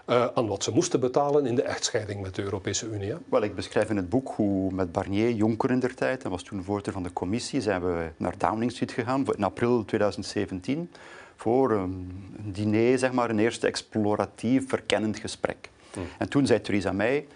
uh, 0.07 0.27
aan 0.35 0.47
wat 0.47 0.63
ze 0.63 0.71
moesten 0.71 1.01
betalen 1.01 1.47
in 1.47 1.55
de 1.55 1.63
echtscheiding 1.63 2.23
met 2.23 2.35
de 2.35 2.43
Europese 2.43 2.87
Unie. 2.87 3.15
Wel, 3.29 3.43
ik 3.43 3.55
beschrijf 3.55 3.91
in 3.91 3.97
het 3.97 4.09
boek 4.09 4.33
hoe 4.37 4.73
met 4.73 4.93
Barnier, 4.93 5.31
Jonker 5.31 5.71
in 5.71 5.81
der 5.81 5.95
tijd, 5.95 6.25
en 6.25 6.31
was 6.31 6.43
toen 6.43 6.63
voorzitter 6.63 6.93
van 6.93 7.03
de 7.03 7.13
commissie, 7.13 7.61
zijn 7.61 7.83
we 7.83 8.11
naar 8.17 8.35
Downing 8.39 8.71
Street 8.73 8.93
gegaan 8.93 9.27
in 9.37 9.45
april 9.45 9.85
2017 9.85 10.91
voor 11.37 11.71
een, 11.71 12.13
diner, 12.39 12.99
zeg 12.99 13.13
maar, 13.13 13.31
een 13.31 13.39
eerste 13.39 13.67
exploratief, 13.67 14.69
verkennend 14.69 15.19
gesprek. 15.19 15.71
Hmm. 15.93 16.03
En 16.19 16.29
toen 16.29 16.47
zei 16.47 16.61
Theresa 16.61 16.93
May, 16.93 17.27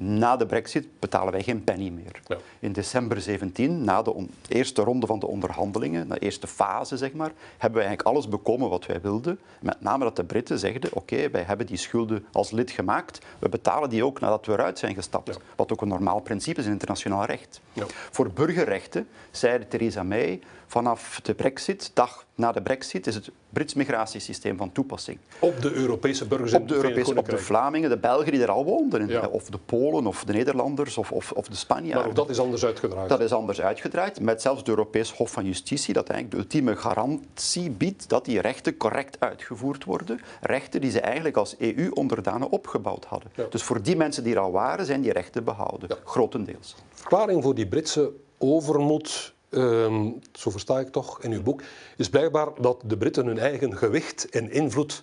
na 0.00 0.36
de 0.36 0.46
brexit 0.46 0.86
betalen 0.98 1.32
wij 1.32 1.42
geen 1.42 1.64
penny 1.64 1.88
meer. 1.88 2.20
Ja. 2.26 2.36
In 2.58 2.72
december 2.72 3.20
17, 3.20 3.84
na 3.84 4.02
de 4.02 4.26
eerste 4.48 4.82
ronde 4.82 5.06
van 5.06 5.18
de 5.18 5.26
onderhandelingen, 5.26 6.08
de 6.08 6.18
eerste 6.18 6.46
fase 6.46 6.96
zeg 6.96 7.12
maar, 7.12 7.32
hebben 7.58 7.78
wij 7.78 7.86
eigenlijk 7.86 8.16
alles 8.16 8.28
bekomen 8.28 8.68
wat 8.70 8.86
wij 8.86 9.00
wilden. 9.00 9.38
Met 9.60 9.80
name 9.80 10.04
dat 10.04 10.16
de 10.16 10.24
Britten 10.24 10.58
zegden, 10.58 10.90
oké, 10.92 11.30
wij 11.30 11.42
hebben 11.42 11.66
die 11.66 11.76
schulden 11.76 12.26
als 12.32 12.50
lid 12.50 12.70
gemaakt, 12.70 13.18
we 13.38 13.48
betalen 13.48 13.90
die 13.90 14.04
ook 14.04 14.20
nadat 14.20 14.46
we 14.46 14.52
eruit 14.52 14.78
zijn 14.78 14.94
gestapt. 14.94 15.38
Wat 15.56 15.72
ook 15.72 15.80
een 15.80 15.88
normaal 15.88 16.20
principe 16.20 16.60
is 16.60 16.66
in 16.66 16.72
internationaal 16.72 17.24
recht. 17.24 17.60
Ja. 17.72 17.84
Voor 17.88 18.30
burgerrechten 18.30 19.08
zei 19.30 19.68
Theresa 19.68 20.02
May, 20.02 20.40
vanaf 20.68 21.20
de 21.22 21.34
brexit, 21.34 21.90
dag 21.94 22.26
na 22.34 22.52
de 22.52 22.62
brexit, 22.62 23.06
is 23.06 23.14
het 23.14 23.30
Brits 23.50 23.74
migratiesysteem 23.74 24.56
van 24.56 24.72
toepassing. 24.72 25.18
Op 25.38 25.62
de 25.62 25.72
Europese 25.72 26.26
burgers 26.26 26.52
op 26.52 26.68
de 26.68 26.74
Europese, 26.74 27.16
Op 27.16 27.28
de 27.28 27.38
Vlamingen, 27.38 27.90
de 27.90 27.98
Belgen 27.98 28.32
die 28.32 28.42
er 28.42 28.50
al 28.50 28.64
woonden. 28.64 29.32
Of 29.32 29.50
de 29.50 29.58
Polen, 29.58 30.06
of 30.06 30.24
de 30.24 30.32
Nederlanders, 30.32 30.98
of, 30.98 31.12
of, 31.12 31.32
of 31.32 31.48
de 31.48 31.56
Spanjaarden. 31.56 31.98
Maar 31.98 32.08
ook 32.08 32.16
dat 32.16 32.30
is 32.30 32.38
anders 32.38 32.64
uitgedraaid. 32.64 33.08
Dat 33.08 33.20
is 33.20 33.32
anders 33.32 33.60
uitgedraaid, 33.60 34.20
met 34.20 34.42
zelfs 34.42 34.58
het 34.58 34.68
Europees 34.68 35.12
Hof 35.12 35.30
van 35.30 35.44
Justitie, 35.44 35.94
dat 35.94 36.08
eigenlijk 36.08 36.40
de 36.40 36.42
ultieme 36.42 36.76
garantie 36.76 37.70
biedt 37.70 38.08
dat 38.08 38.24
die 38.24 38.40
rechten 38.40 38.76
correct 38.76 39.20
uitgevoerd 39.20 39.84
worden. 39.84 40.20
Rechten 40.40 40.80
die 40.80 40.90
ze 40.90 41.00
eigenlijk 41.00 41.36
als 41.36 41.56
EU-onderdanen 41.58 42.50
opgebouwd 42.50 43.04
hadden. 43.04 43.30
Dus 43.50 43.62
voor 43.62 43.82
die 43.82 43.96
mensen 43.96 44.24
die 44.24 44.34
er 44.34 44.40
al 44.40 44.52
waren, 44.52 44.86
zijn 44.86 45.00
die 45.00 45.12
rechten 45.12 45.44
behouden, 45.44 45.88
grotendeels. 46.04 46.74
Verklaring 46.92 47.42
voor 47.42 47.54
die 47.54 47.66
Britse 47.66 48.12
overmoed 48.38 49.36
Ehm, 49.50 50.10
zo 50.32 50.50
versta 50.50 50.80
ik 50.80 50.88
toch 50.88 51.22
in 51.22 51.32
uw 51.32 51.42
boek, 51.42 51.62
is 51.96 52.08
blijkbaar 52.08 52.48
dat 52.60 52.82
de 52.84 52.96
Britten 52.96 53.26
hun 53.26 53.38
eigen 53.38 53.76
gewicht 53.76 54.28
en 54.28 54.50
invloed 54.50 55.02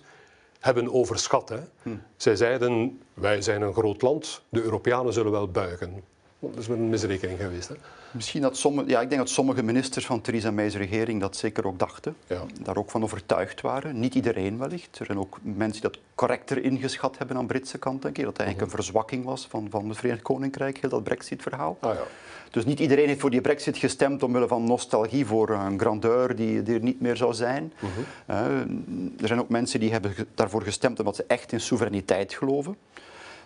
hebben 0.60 0.92
overschat. 0.92 1.48
Hè? 1.48 1.60
Hm. 1.82 1.96
Zij 2.16 2.36
zeiden, 2.36 3.00
wij 3.14 3.42
zijn 3.42 3.62
een 3.62 3.72
groot 3.72 4.02
land, 4.02 4.42
de 4.48 4.62
Europeanen 4.62 5.12
zullen 5.12 5.32
wel 5.32 5.48
buigen. 5.48 6.02
Dat 6.38 6.58
is 6.58 6.66
wel 6.66 6.76
een 6.76 6.88
misrekening 6.88 7.40
geweest. 7.40 7.68
Hè? 7.68 7.74
Misschien 8.10 8.42
dat 8.42 8.56
sommige, 8.56 8.88
ja, 8.88 9.00
ik 9.00 9.08
denk 9.08 9.20
dat 9.20 9.30
sommige 9.30 9.62
ministers 9.62 10.06
van 10.06 10.20
Theresa 10.20 10.50
May's 10.50 10.74
regering 10.74 11.20
dat 11.20 11.36
zeker 11.36 11.66
ook 11.66 11.78
dachten. 11.78 12.16
Ja. 12.26 12.42
Daar 12.62 12.76
ook 12.76 12.90
van 12.90 13.02
overtuigd 13.02 13.60
waren. 13.60 14.00
Niet 14.00 14.14
iedereen 14.14 14.58
wellicht. 14.58 14.98
Er 14.98 15.06
zijn 15.06 15.18
ook 15.18 15.38
mensen 15.42 15.80
die 15.80 15.90
dat 15.90 16.00
correcter 16.14 16.62
ingeschat 16.62 17.18
hebben 17.18 17.36
aan 17.36 17.46
Britse 17.46 17.78
kant, 17.78 18.02
denk 18.02 18.18
ik. 18.18 18.24
Dat 18.24 18.32
het 18.32 18.42
eigenlijk 18.42 18.72
een 18.72 18.76
verzwakking 18.76 19.24
was 19.24 19.46
van, 19.46 19.66
van 19.70 19.88
het 19.88 19.98
Verenigd 19.98 20.22
Koninkrijk, 20.22 20.78
heel 20.78 20.90
dat 20.90 21.04
Brexit-verhaal. 21.04 21.76
Ah, 21.80 21.94
ja. 21.94 22.02
Dus 22.50 22.64
niet 22.64 22.80
iedereen 22.80 23.06
heeft 23.06 23.20
voor 23.20 23.30
die 23.30 23.40
Brexit 23.40 23.76
gestemd 23.76 24.22
omwille 24.22 24.48
van 24.48 24.64
nostalgie 24.64 25.26
voor 25.26 25.50
een 25.50 25.80
grandeur 25.80 26.36
die, 26.36 26.62
die 26.62 26.74
er 26.74 26.82
niet 26.82 27.00
meer 27.00 27.16
zou 27.16 27.34
zijn. 27.34 27.72
Uh 28.26 28.36
er 29.20 29.26
zijn 29.26 29.40
ook 29.40 29.48
mensen 29.48 29.80
die 29.80 29.92
hebben 29.92 30.14
daarvoor 30.34 30.62
gestemd 30.62 30.98
omdat 30.98 31.16
ze 31.16 31.24
echt 31.26 31.52
in 31.52 31.60
soevereiniteit 31.60 32.34
geloven. 32.34 32.76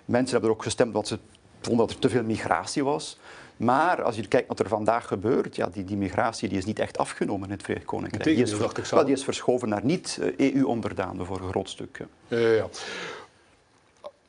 Mensen 0.04 0.30
hebben 0.30 0.50
er 0.50 0.56
ook 0.56 0.62
gestemd 0.62 0.88
omdat 0.88 1.08
ze 1.08 1.18
vonden 1.60 1.86
dat 1.86 1.94
er 1.94 2.00
te 2.00 2.08
veel 2.08 2.22
migratie 2.22 2.84
was. 2.84 3.18
Maar 3.56 4.02
als 4.02 4.16
je 4.16 4.28
kijkt 4.28 4.48
wat 4.48 4.58
er 4.60 4.68
vandaag 4.68 5.06
gebeurt, 5.06 5.56
ja, 5.56 5.68
die, 5.72 5.84
die 5.84 5.96
migratie 5.96 6.48
die 6.48 6.58
is 6.58 6.64
niet 6.64 6.78
echt 6.78 6.98
afgenomen 6.98 7.46
in 7.46 7.52
het 7.52 7.62
Verenigd 7.62 7.86
Koninkrijk. 7.86 8.24
Die 8.24 8.34
is, 8.34 8.54
die 9.04 9.12
is 9.12 9.24
verschoven 9.24 9.68
naar 9.68 9.84
niet-EU-onderdanen 9.84 11.26
voor 11.26 11.40
een 11.40 11.48
groot 11.48 11.68
stuk. 11.68 12.00
Ja, 12.28 12.38
ja. 12.38 12.66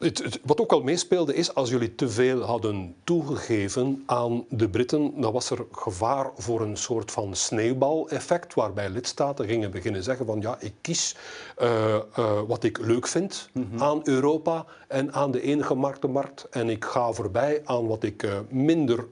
Het, 0.02 0.40
wat 0.44 0.62
ook 0.62 0.72
al 0.72 0.82
meespeelde 0.82 1.36
is, 1.36 1.56
als 1.56 1.70
jullie 1.70 1.96
te 1.96 2.10
veel 2.10 2.42
hadden 2.42 2.96
toegegeven 3.04 4.04
aan 4.06 4.46
de 4.50 4.70
Britten, 4.70 5.22
dan 5.22 5.34
was 5.34 5.50
er 5.50 5.66
gevaar 5.72 6.32
voor 6.38 6.62
een 6.62 6.78
soort 6.78 7.12
van 7.12 7.36
sneeuwbaleffect, 7.36 8.54
waarbij 8.54 8.90
lidstaten 8.90 9.46
gingen 9.46 9.72
beginnen 9.72 10.04
zeggen 10.04 10.26
van 10.26 10.42
ja, 10.42 10.58
ik 10.60 10.74
kies 10.82 11.16
uh, 11.62 11.96
uh, 12.20 12.42
wat 12.48 12.64
ik 12.64 12.78
leuk 12.78 13.08
vind 13.08 13.50
mhm. 13.52 13.84
aan 13.84 14.02
Europa 14.04 14.66
en 14.88 15.14
aan 15.14 15.32
de 15.32 15.42
enige 15.42 15.76
marktenmarkt 15.76 16.48
en 16.50 16.70
ik 16.70 16.86
ga 16.86 17.12
voorbij 17.12 17.62
aan 17.66 17.88
wat 17.88 18.04
ik 18.04 18.24
uh, 18.24 18.40
minder 18.50 19.06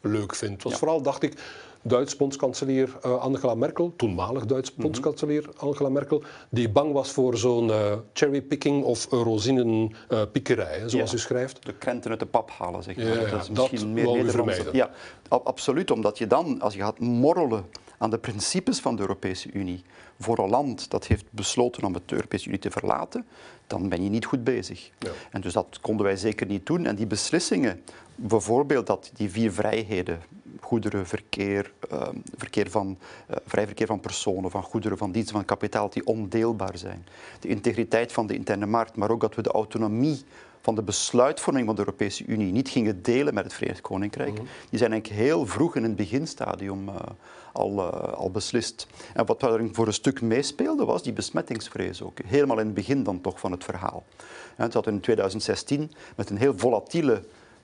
leuk 0.00 0.34
vind. 0.34 0.52
Het 0.52 0.62
was 0.62 0.78
vooral, 0.78 1.02
dacht 1.02 1.22
ik, 1.22 1.34
Duits 1.82 2.16
bondskanselier 2.16 2.98
uh, 3.06 3.20
Angela 3.20 3.54
Merkel, 3.54 3.92
toenmalig 3.96 4.46
Duits 4.46 4.72
mhm. 4.72 4.82
bondskanselier 4.82 5.48
Angela 5.56 5.88
Merkel, 5.88 6.22
die 6.48 6.68
bang 6.68 6.92
was 6.92 7.10
voor 7.10 7.36
zo'n 7.36 7.68
uh, 7.68 7.92
cherrypicking 8.12 8.84
of 8.84 9.06
rozinenpiekerij, 9.10 10.82
uh, 10.82 10.88
zoals 10.88 11.10
ja, 11.10 11.16
u 11.16 11.20
schrijft. 11.20 11.66
De 11.66 11.74
krenten 11.74 12.10
uit 12.10 12.20
de 12.20 12.26
pap 12.26 12.50
halen, 12.50 12.82
zeg 12.82 12.96
maar. 12.96 13.06
Ja, 13.06 13.30
dat 13.30 13.42
is 13.42 13.50
misschien 13.50 13.78
dat 13.78 13.88
meer 13.88 14.16
Nederlands. 14.16 14.60
Ja, 14.72 14.90
absoluut, 15.28 15.90
omdat 15.90 16.18
je 16.18 16.26
dan, 16.26 16.60
als 16.60 16.74
je 16.74 16.80
gaat 16.80 16.98
morrelen 16.98 17.64
aan 17.98 18.10
de 18.10 18.18
principes 18.18 18.80
van 18.80 18.96
de 18.96 19.00
Europese 19.00 19.52
Unie 19.52 19.82
voor 20.18 20.38
een 20.38 20.50
land 20.50 20.90
dat 20.90 21.06
heeft 21.06 21.24
besloten 21.30 21.84
om 21.84 21.92
de 21.92 22.00
Europese 22.06 22.46
Unie 22.48 22.58
te 22.58 22.70
verlaten, 22.70 23.26
dan 23.66 23.88
ben 23.88 24.02
je 24.02 24.08
niet 24.08 24.24
goed 24.24 24.44
bezig. 24.44 24.90
Ja. 24.98 25.10
En 25.30 25.40
dus 25.40 25.52
dat 25.52 25.78
konden 25.80 26.06
wij 26.06 26.16
zeker 26.16 26.46
niet 26.46 26.66
doen. 26.66 26.86
En 26.86 26.96
die 26.96 27.06
beslissingen, 27.06 27.82
bijvoorbeeld 28.28 28.86
dat 28.86 29.10
die 29.14 29.30
vier 29.30 29.52
vrijheden, 29.52 30.20
goederenverkeer, 30.60 31.72
uh, 31.92 32.08
verkeer 32.36 32.70
van, 32.70 32.98
uh, 33.30 33.36
vrij 33.46 33.66
verkeer 33.66 33.86
van 33.86 34.00
personen, 34.00 34.50
van 34.50 34.62
goederen, 34.62 34.98
van 34.98 35.12
diensten, 35.12 35.34
van 35.34 35.44
kapitaal, 35.44 35.90
die 35.90 36.06
ondeelbaar 36.06 36.78
zijn. 36.78 37.06
De 37.40 37.48
integriteit 37.48 38.12
van 38.12 38.26
de 38.26 38.34
interne 38.34 38.66
markt, 38.66 38.96
maar 38.96 39.10
ook 39.10 39.20
dat 39.20 39.34
we 39.34 39.42
de 39.42 39.50
autonomie 39.50 40.24
van 40.60 40.74
de 40.74 40.82
besluitvorming 40.82 41.66
van 41.66 41.74
de 41.74 41.80
Europese 41.80 42.24
Unie 42.26 42.52
niet 42.52 42.68
gingen 42.68 43.02
delen 43.02 43.34
met 43.34 43.44
het 43.44 43.52
Verenigd 43.52 43.80
Koninkrijk. 43.80 44.32
Mhm. 44.32 44.42
Die 44.70 44.78
zijn 44.78 44.92
eigenlijk 44.92 45.22
heel 45.22 45.46
vroeg 45.46 45.76
in 45.76 45.82
het 45.82 45.96
beginstadium 45.96 46.88
uh, 46.88 46.94
al, 47.52 47.72
uh, 47.72 48.12
al 48.12 48.30
beslist. 48.30 48.86
En 49.14 49.26
wat 49.26 49.42
er 49.42 49.68
voor 49.72 49.86
een 49.86 49.92
stuk 49.92 50.20
meespeelde 50.20 50.84
was 50.84 51.02
die 51.02 51.12
besmettingsvrees 51.12 52.02
ook. 52.02 52.18
Helemaal 52.26 52.58
in 52.58 52.66
het 52.66 52.74
begin 52.74 53.02
dan 53.02 53.20
toch 53.20 53.40
van 53.40 53.52
het 53.52 53.64
verhaal. 53.64 54.04
En 54.56 54.64
het 54.64 54.74
had 54.74 54.86
in 54.86 55.00
2016 55.00 55.92
met 56.14 56.30
een 56.30 56.36
heel 56.36 56.58
volatiele 56.58 57.22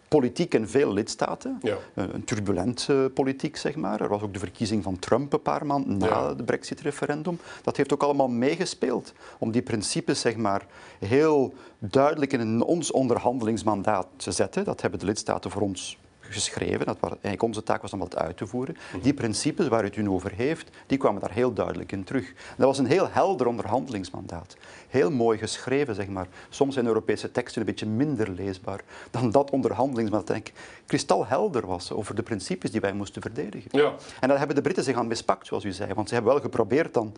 politiek 0.08 0.54
in 0.54 0.68
veel 0.68 0.92
lidstaten. 0.92 1.58
Ja. 1.62 1.76
Eh, 1.94 2.04
een 2.12 2.24
turbulente 2.24 3.10
politiek, 3.14 3.56
zeg 3.56 3.76
maar. 3.76 4.00
Er 4.00 4.08
was 4.08 4.22
ook 4.22 4.32
de 4.32 4.38
verkiezing 4.38 4.82
van 4.82 4.98
Trump 4.98 5.32
een 5.32 5.42
paar 5.42 5.66
maanden 5.66 5.96
na 5.96 6.06
ja. 6.06 6.34
de 6.34 6.44
brexit-referendum. 6.44 7.38
Dat 7.62 7.76
heeft 7.76 7.92
ook 7.92 8.02
allemaal 8.02 8.28
meegespeeld 8.28 9.12
om 9.38 9.50
die 9.50 9.62
principes 9.62 10.20
zeg 10.20 10.36
maar, 10.36 10.66
heel 10.98 11.54
duidelijk 11.78 12.32
in 12.32 12.62
ons 12.62 12.90
onderhandelingsmandaat 12.90 14.06
te 14.16 14.32
zetten. 14.32 14.64
Dat 14.64 14.80
hebben 14.80 15.00
de 15.00 15.06
lidstaten 15.06 15.50
voor 15.50 15.62
ons 15.62 15.98
geschreven. 16.30 16.86
Dat 16.86 16.96
was 17.00 17.10
eigenlijk 17.10 17.42
onze 17.42 17.62
taak 17.62 17.82
was 17.82 17.92
om 17.92 17.98
dat 17.98 18.16
uit 18.16 18.36
te 18.36 18.46
voeren. 18.46 18.76
Mhm. 18.92 19.02
Die 19.02 19.14
principes 19.14 19.68
waar 19.68 19.82
u 19.82 19.86
het 19.86 19.96
nu 19.96 20.08
over 20.08 20.32
heeft, 20.32 20.70
die 20.86 20.98
kwamen 20.98 21.20
daar 21.20 21.32
heel 21.32 21.52
duidelijk 21.52 21.92
in 21.92 22.04
terug. 22.04 22.32
dat 22.56 22.66
was 22.66 22.78
een 22.78 22.86
heel 22.86 23.08
helder 23.10 23.46
onderhandelingsmandaat. 23.46 24.56
Heel 24.88 25.10
mooi 25.10 25.38
geschreven, 25.38 25.94
zeg 25.94 26.06
maar. 26.06 26.26
Soms 26.48 26.74
zijn 26.74 26.86
Europese 26.86 27.30
teksten 27.30 27.60
een 27.60 27.66
beetje 27.66 27.86
minder 27.86 28.30
leesbaar 28.30 28.80
dan 29.10 29.30
dat 29.30 29.50
onderhandelingsmandaat. 29.50 30.36
Ik 30.36 30.52
kristalhelder 30.86 31.66
was 31.66 31.92
over 31.92 32.14
de 32.14 32.22
principes 32.22 32.70
die 32.70 32.80
wij 32.80 32.92
moesten 32.92 33.22
verdedigen. 33.22 33.70
Ja. 33.72 33.94
En 34.20 34.28
dat 34.28 34.38
hebben 34.38 34.56
de 34.56 34.62
Britten 34.62 34.84
zich 34.84 34.96
aan 34.96 35.06
mispakt, 35.06 35.46
zoals 35.46 35.64
u 35.64 35.72
zei. 35.72 35.94
Want 35.94 36.08
ze 36.08 36.14
hebben 36.14 36.32
wel 36.32 36.42
geprobeerd 36.42 36.94
dan 36.94 37.14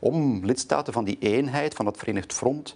om 0.00 0.44
lidstaten 0.44 0.92
van 0.92 1.04
die 1.04 1.18
eenheid, 1.20 1.74
van 1.74 1.86
het 1.86 1.96
Verenigd 1.96 2.32
Front, 2.32 2.74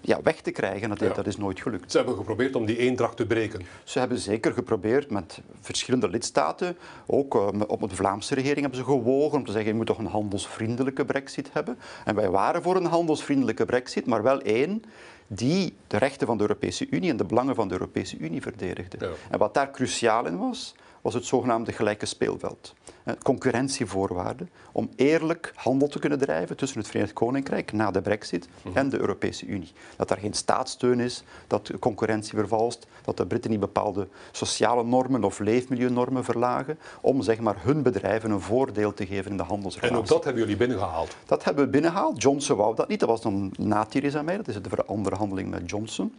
ja, 0.00 0.22
weg 0.22 0.40
te 0.40 0.50
krijgen. 0.50 0.88
Dat, 0.88 1.14
dat 1.14 1.26
is 1.26 1.36
nooit 1.36 1.60
gelukt. 1.60 1.90
Ze 1.90 1.96
hebben 1.96 2.16
geprobeerd 2.16 2.56
om 2.56 2.66
die 2.66 2.78
eendracht 2.78 3.16
te 3.16 3.26
breken. 3.26 3.62
Ze 3.84 3.98
hebben 3.98 4.18
zeker 4.18 4.52
geprobeerd 4.52 5.10
met 5.10 5.40
verschillende 5.60 6.08
lidstaten. 6.08 6.76
Ook 7.06 7.34
uh, 7.34 7.48
op 7.66 7.88
de 7.88 7.96
Vlaamse 7.96 8.34
regering 8.34 8.60
hebben 8.60 8.78
ze 8.78 8.84
gewogen 8.84 9.38
om 9.38 9.44
te 9.44 9.52
zeggen 9.52 9.70
je 9.70 9.76
moet 9.76 9.86
toch 9.86 9.98
een 9.98 10.06
handelsvriendelijke 10.06 11.04
brexit 11.04 11.50
hebben. 11.52 11.78
En 12.04 12.14
wij 12.14 12.30
waren 12.30 12.62
voor 12.62 12.76
een 12.76 12.86
handelsvriendelijke 12.86 13.64
brexit, 13.64 14.06
maar 14.06 14.22
wel 14.22 14.40
één 14.40 14.82
die 15.26 15.74
de 15.86 15.96
rechten 15.96 16.26
van 16.26 16.36
de 16.36 16.42
Europese 16.42 16.86
Unie 16.90 17.10
en 17.10 17.16
de 17.16 17.24
belangen 17.24 17.54
van 17.54 17.68
de 17.68 17.74
Europese 17.74 18.18
Unie 18.18 18.42
verdedigde. 18.42 19.10
En 19.30 19.38
wat 19.38 19.54
daar 19.54 19.70
cruciaal 19.70 20.26
in 20.26 20.38
was, 20.38 20.74
was 21.02 21.14
het 21.14 21.24
zogenaamde 21.24 21.72
gelijke 21.72 22.06
speelveld. 22.06 22.74
Eh, 23.04 23.14
concurrentievoorwaarden 23.22 24.50
om 24.72 24.90
eerlijk 24.96 25.52
handel 25.54 25.88
te 25.88 25.98
kunnen 25.98 26.18
drijven 26.18 26.56
tussen 26.56 26.78
het 26.78 26.88
Verenigd 26.88 27.12
Koninkrijk 27.12 27.72
na 27.72 27.90
de 27.90 28.02
brexit 28.02 28.48
mhm. 28.62 28.76
en 28.76 28.88
de 28.88 28.98
Europese 28.98 29.46
Unie. 29.46 29.72
Dat 29.96 30.10
er 30.10 30.16
geen 30.16 30.34
staatssteun 30.34 31.00
is, 31.00 31.24
dat 31.46 31.70
concurrentie 31.78 32.38
vervalst, 32.38 32.86
dat 33.04 33.16
de 33.16 33.26
Britten 33.26 33.50
niet 33.50 33.60
bepaalde 33.60 34.08
sociale 34.32 34.84
normen 34.84 35.24
of 35.24 35.38
leefmilieunormen 35.38 36.24
verlagen 36.24 36.78
om 37.00 37.22
zeg 37.22 37.40
maar, 37.40 37.56
hun 37.58 37.82
bedrijven 37.82 38.30
een 38.30 38.40
voordeel 38.40 38.94
te 38.94 39.06
geven 39.06 39.30
in 39.30 39.36
de 39.36 39.42
handelsrelatie. 39.42 39.96
En 39.96 40.02
ook 40.02 40.08
dat 40.08 40.24
hebben 40.24 40.42
jullie 40.42 40.56
binnengehaald? 40.56 41.16
Dat 41.26 41.44
hebben 41.44 41.64
we 41.64 41.70
binnengehaald. 41.70 42.22
Johnson 42.22 42.56
wou 42.56 42.76
dat 42.76 42.88
niet. 42.88 43.00
Dat 43.00 43.08
was 43.08 43.22
dan 43.22 43.52
na 43.58 43.84
Theresa 43.84 44.22
May, 44.22 44.36
dat 44.36 44.48
is 44.48 44.54
de 44.54 44.86
onderhandeling 44.86 45.50
met 45.50 45.70
Johnson. 45.70 46.14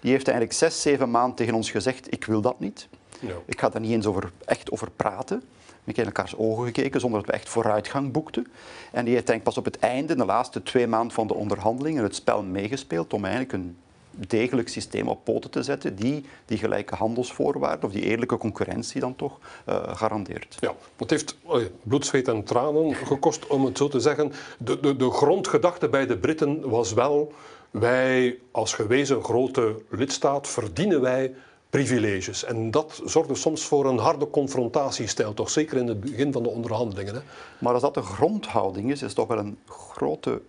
Die 0.00 0.10
heeft 0.10 0.28
eigenlijk 0.28 0.58
zes, 0.58 0.82
zeven 0.82 1.10
maanden 1.10 1.36
tegen 1.36 1.54
ons 1.54 1.70
gezegd, 1.70 2.12
ik 2.12 2.24
wil 2.24 2.40
dat 2.40 2.60
niet. 2.60 2.88
Ja. 3.20 3.34
Ik 3.44 3.60
ga 3.60 3.68
daar 3.68 3.80
niet 3.80 3.92
eens 3.92 4.06
over, 4.06 4.32
echt 4.44 4.70
over 4.70 4.90
praten. 4.90 5.38
We 5.38 5.94
hebben 5.94 6.02
in 6.04 6.04
elkaars 6.04 6.36
ogen 6.36 6.64
gekeken 6.64 7.00
zonder 7.00 7.20
dat 7.20 7.28
we 7.28 7.36
echt 7.36 7.48
vooruitgang 7.48 8.12
boekten. 8.12 8.46
En 8.92 9.04
die 9.04 9.14
heeft 9.14 9.26
denk 9.26 9.42
pas 9.42 9.58
op 9.58 9.64
het 9.64 9.78
einde, 9.78 10.14
de 10.14 10.24
laatste 10.24 10.62
twee 10.62 10.86
maanden 10.86 11.14
van 11.14 11.26
de 11.26 11.34
onderhandelingen, 11.34 12.02
het 12.02 12.14
spel 12.14 12.42
meegespeeld 12.42 13.12
om 13.12 13.24
eigenlijk 13.24 13.52
een 13.52 13.76
degelijk 14.10 14.68
systeem 14.68 15.08
op 15.08 15.24
poten 15.24 15.50
te 15.50 15.62
zetten 15.62 15.96
die 15.96 16.24
die 16.46 16.58
gelijke 16.58 16.94
handelsvoorwaarden 16.94 17.84
of 17.84 17.92
die 17.92 18.02
eerlijke 18.02 18.36
concurrentie 18.36 19.00
dan 19.00 19.16
toch 19.16 19.38
uh, 19.68 19.96
garandeert. 19.96 20.56
Ja, 20.60 20.74
het 20.96 21.10
heeft 21.10 21.36
oh 21.42 21.62
bloed, 21.82 22.06
zweet 22.06 22.28
en 22.28 22.44
tranen 22.44 22.94
gekost 22.94 23.46
om 23.46 23.64
het 23.64 23.76
zo 23.76 23.88
te 23.88 24.00
zeggen. 24.00 24.32
De, 24.58 24.80
de, 24.80 24.96
de 24.96 25.10
grondgedachte 25.10 25.88
bij 25.88 26.06
de 26.06 26.18
Britten 26.18 26.68
was 26.68 26.92
wel 26.92 27.32
wij 27.70 28.38
als 28.50 28.74
gewezen 28.74 29.24
grote 29.24 29.82
lidstaat 29.88 30.48
verdienen 30.48 31.00
wij 31.00 31.34
privileges. 31.70 32.44
En 32.44 32.70
dat 32.70 33.00
zorgde 33.04 33.34
soms 33.34 33.64
voor 33.64 33.86
een 33.86 33.98
harde 33.98 34.30
confrontatiestijl, 34.30 35.34
toch 35.34 35.50
zeker 35.50 35.76
in 35.76 35.86
het 35.86 36.00
begin 36.00 36.32
van 36.32 36.42
de 36.42 36.48
onderhandelingen. 36.48 37.14
Hè? 37.14 37.20
Maar 37.58 37.72
als 37.72 37.82
dat 37.82 37.94
de 37.94 38.02
grondhouding 38.02 38.90
is, 38.90 39.02
is 39.02 39.14
toch 39.14 39.26
wel 39.26 39.38
een 39.38 39.58
grote 39.66 40.42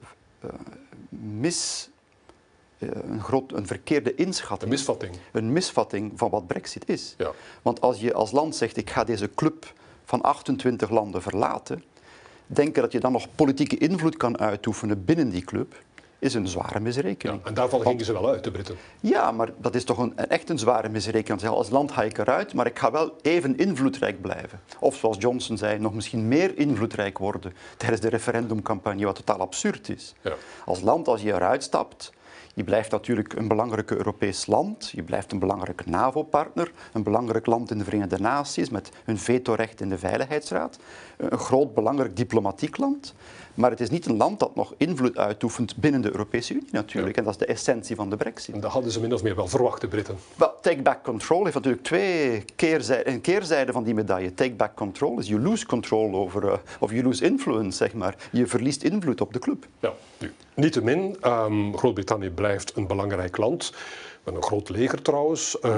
uh, 0.45 0.49
mis. 1.09 1.89
Uh, 2.77 2.89
een, 2.93 3.21
groot, 3.21 3.51
een 3.51 3.67
verkeerde 3.67 4.15
inschatting. 4.15 4.71
Een 4.71 4.77
misvatting. 4.77 5.15
Een 5.31 5.53
misvatting 5.53 6.11
van 6.15 6.29
wat 6.29 6.47
Brexit 6.47 6.89
is. 6.89 7.15
Ja. 7.17 7.31
Want 7.61 7.81
als 7.81 7.99
je 7.99 8.13
als 8.13 8.31
land 8.31 8.55
zegt: 8.55 8.77
ik 8.77 8.89
ga 8.89 9.03
deze 9.03 9.29
club 9.35 9.73
van 10.05 10.21
28 10.21 10.89
landen 10.89 11.21
verlaten, 11.21 11.83
denken 12.45 12.81
dat 12.81 12.91
je 12.91 12.99
dan 12.99 13.11
nog 13.11 13.27
politieke 13.35 13.77
invloed 13.77 14.17
kan 14.17 14.39
uitoefenen 14.39 15.05
binnen 15.05 15.29
die 15.29 15.43
club, 15.43 15.83
is 16.19 16.33
een 16.33 16.47
zware 16.47 16.79
misrekening. 16.79 17.39
Ja, 17.41 17.47
en 17.47 17.53
daarvan 17.53 17.81
gingen 17.81 18.05
ze 18.05 18.13
wel 18.13 18.29
uit, 18.29 18.43
de 18.43 18.51
Britten. 18.51 18.75
Ja, 18.99 19.31
maar 19.31 19.49
dat 19.57 19.75
is 19.75 19.83
toch 19.83 19.97
een, 19.97 20.17
echt 20.17 20.49
een 20.49 20.59
zware 20.59 20.89
misrekening. 20.89 21.47
Als 21.47 21.69
land 21.69 21.91
ga 21.91 22.03
ik 22.03 22.17
eruit, 22.17 22.53
maar 22.53 22.65
ik 22.65 22.79
ga 22.79 22.91
wel 22.91 23.15
even 23.21 23.57
invloedrijk 23.57 24.21
blijven. 24.21 24.59
Of 24.79 24.95
zoals 24.95 25.17
Johnson 25.19 25.57
zei, 25.57 25.79
nog 25.79 25.93
misschien 25.93 26.27
meer 26.27 26.57
invloedrijk 26.57 27.17
worden 27.17 27.53
tijdens 27.77 28.01
de 28.01 28.09
referendumcampagne, 28.09 29.05
wat 29.05 29.15
totaal 29.15 29.39
absurd 29.39 29.89
is. 29.89 30.13
Ja. 30.21 30.33
Als 30.65 30.81
land, 30.81 31.07
als 31.07 31.21
je 31.21 31.33
eruit 31.33 31.63
stapt, 31.63 32.11
je 32.53 32.63
blijft 32.63 32.91
natuurlijk 32.91 33.33
een 33.33 33.47
belangrijk 33.47 33.91
Europees 33.91 34.45
land. 34.45 34.89
Je 34.89 35.03
blijft 35.03 35.31
een 35.31 35.39
belangrijke 35.39 35.83
NAVO-partner. 35.85 36.71
Een 36.93 37.03
belangrijk 37.03 37.45
land 37.45 37.71
in 37.71 37.77
de 37.77 37.83
Verenigde 37.83 38.19
Naties 38.19 38.69
met 38.69 38.89
hun 39.03 39.17
vetorecht 39.17 39.81
in 39.81 39.89
de 39.89 39.97
Veiligheidsraad. 39.97 40.79
Een 41.17 41.37
groot 41.37 41.73
belangrijk 41.73 42.15
diplomatiek 42.15 42.77
land. 42.77 43.13
Maar 43.53 43.69
het 43.69 43.79
is 43.79 43.89
niet 43.89 44.05
een 44.05 44.17
land 44.17 44.39
dat 44.39 44.55
nog 44.55 44.73
invloed 44.77 45.17
uitoefent 45.17 45.75
binnen 45.75 46.01
de 46.01 46.11
Europese 46.11 46.53
Unie 46.53 46.67
natuurlijk. 46.71 47.17
En 47.17 47.23
dat 47.23 47.33
is 47.33 47.39
de 47.39 47.45
essentie 47.45 47.95
van 47.95 48.09
de 48.09 48.17
brexit. 48.17 48.55
En 48.55 48.61
dat 48.61 48.71
hadden 48.71 48.91
ze 48.91 48.99
min 48.99 49.13
of 49.13 49.23
meer 49.23 49.35
wel 49.35 49.47
verwacht, 49.47 49.81
de 49.81 49.87
Britten. 49.87 50.17
Wel, 50.35 50.53
take 50.61 50.81
back 50.81 51.03
control 51.03 51.43
heeft 51.43 51.55
natuurlijk 51.55 51.83
twee 51.83 52.43
keerzijden. 52.55 53.13
Een 53.13 53.21
keerzijde 53.21 53.71
van 53.71 53.83
die 53.83 53.93
medaille. 53.93 54.33
Take 54.33 54.53
back 54.53 54.75
control 54.75 55.19
is 55.19 55.27
you 55.27 55.41
lose 55.41 55.65
control 55.65 56.15
over, 56.15 56.43
uh, 56.43 56.53
of 56.79 56.91
you 56.91 57.03
lose 57.03 57.25
influence, 57.25 57.77
zeg 57.77 57.93
maar. 57.93 58.15
Je 58.31 58.47
verliest 58.47 58.83
invloed 58.83 59.21
op 59.21 59.33
de 59.33 59.39
club. 59.39 59.65
Ja, 59.79 59.93
nu, 60.17 60.33
niettemin, 60.53 61.17
um, 61.25 61.77
Groot-Brittannië 61.77 62.29
blijft 62.29 62.75
een 62.75 62.87
belangrijk 62.87 63.37
land. 63.37 63.73
Met 64.23 64.35
een 64.35 64.43
groot 64.43 64.69
leger 64.69 65.01
trouwens. 65.01 65.57
Uh, 65.61 65.71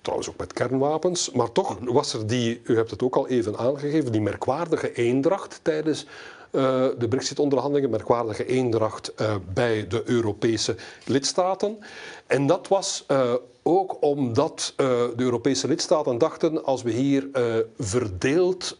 trouwens 0.00 0.28
ook 0.28 0.36
met 0.36 0.52
kernwapens. 0.52 1.30
Maar 1.30 1.52
toch 1.52 1.78
was 1.80 2.12
er 2.12 2.26
die, 2.26 2.60
u 2.64 2.76
hebt 2.76 2.90
het 2.90 3.02
ook 3.02 3.16
al 3.16 3.28
even 3.28 3.58
aangegeven, 3.58 4.12
die 4.12 4.20
merkwaardige 4.20 4.92
eendracht 4.92 5.60
tijdens 5.62 6.06
de 6.50 7.06
Brexit-onderhandelingen, 7.08 7.90
merkwaardige 7.90 8.46
eendracht 8.46 9.12
uh, 9.20 9.34
bij 9.54 9.86
de 9.86 10.02
Europese 10.04 10.76
lidstaten. 11.06 11.78
En 12.26 12.46
dat 12.46 12.68
was 12.68 13.04
uh, 13.10 13.32
ook 13.62 13.96
omdat 14.00 14.74
de 14.76 15.12
Europese 15.16 15.68
lidstaten 15.68 16.18
dachten, 16.18 16.64
als 16.64 16.82
we 16.82 16.90
hier 16.90 17.28
verdeeld 17.78 18.76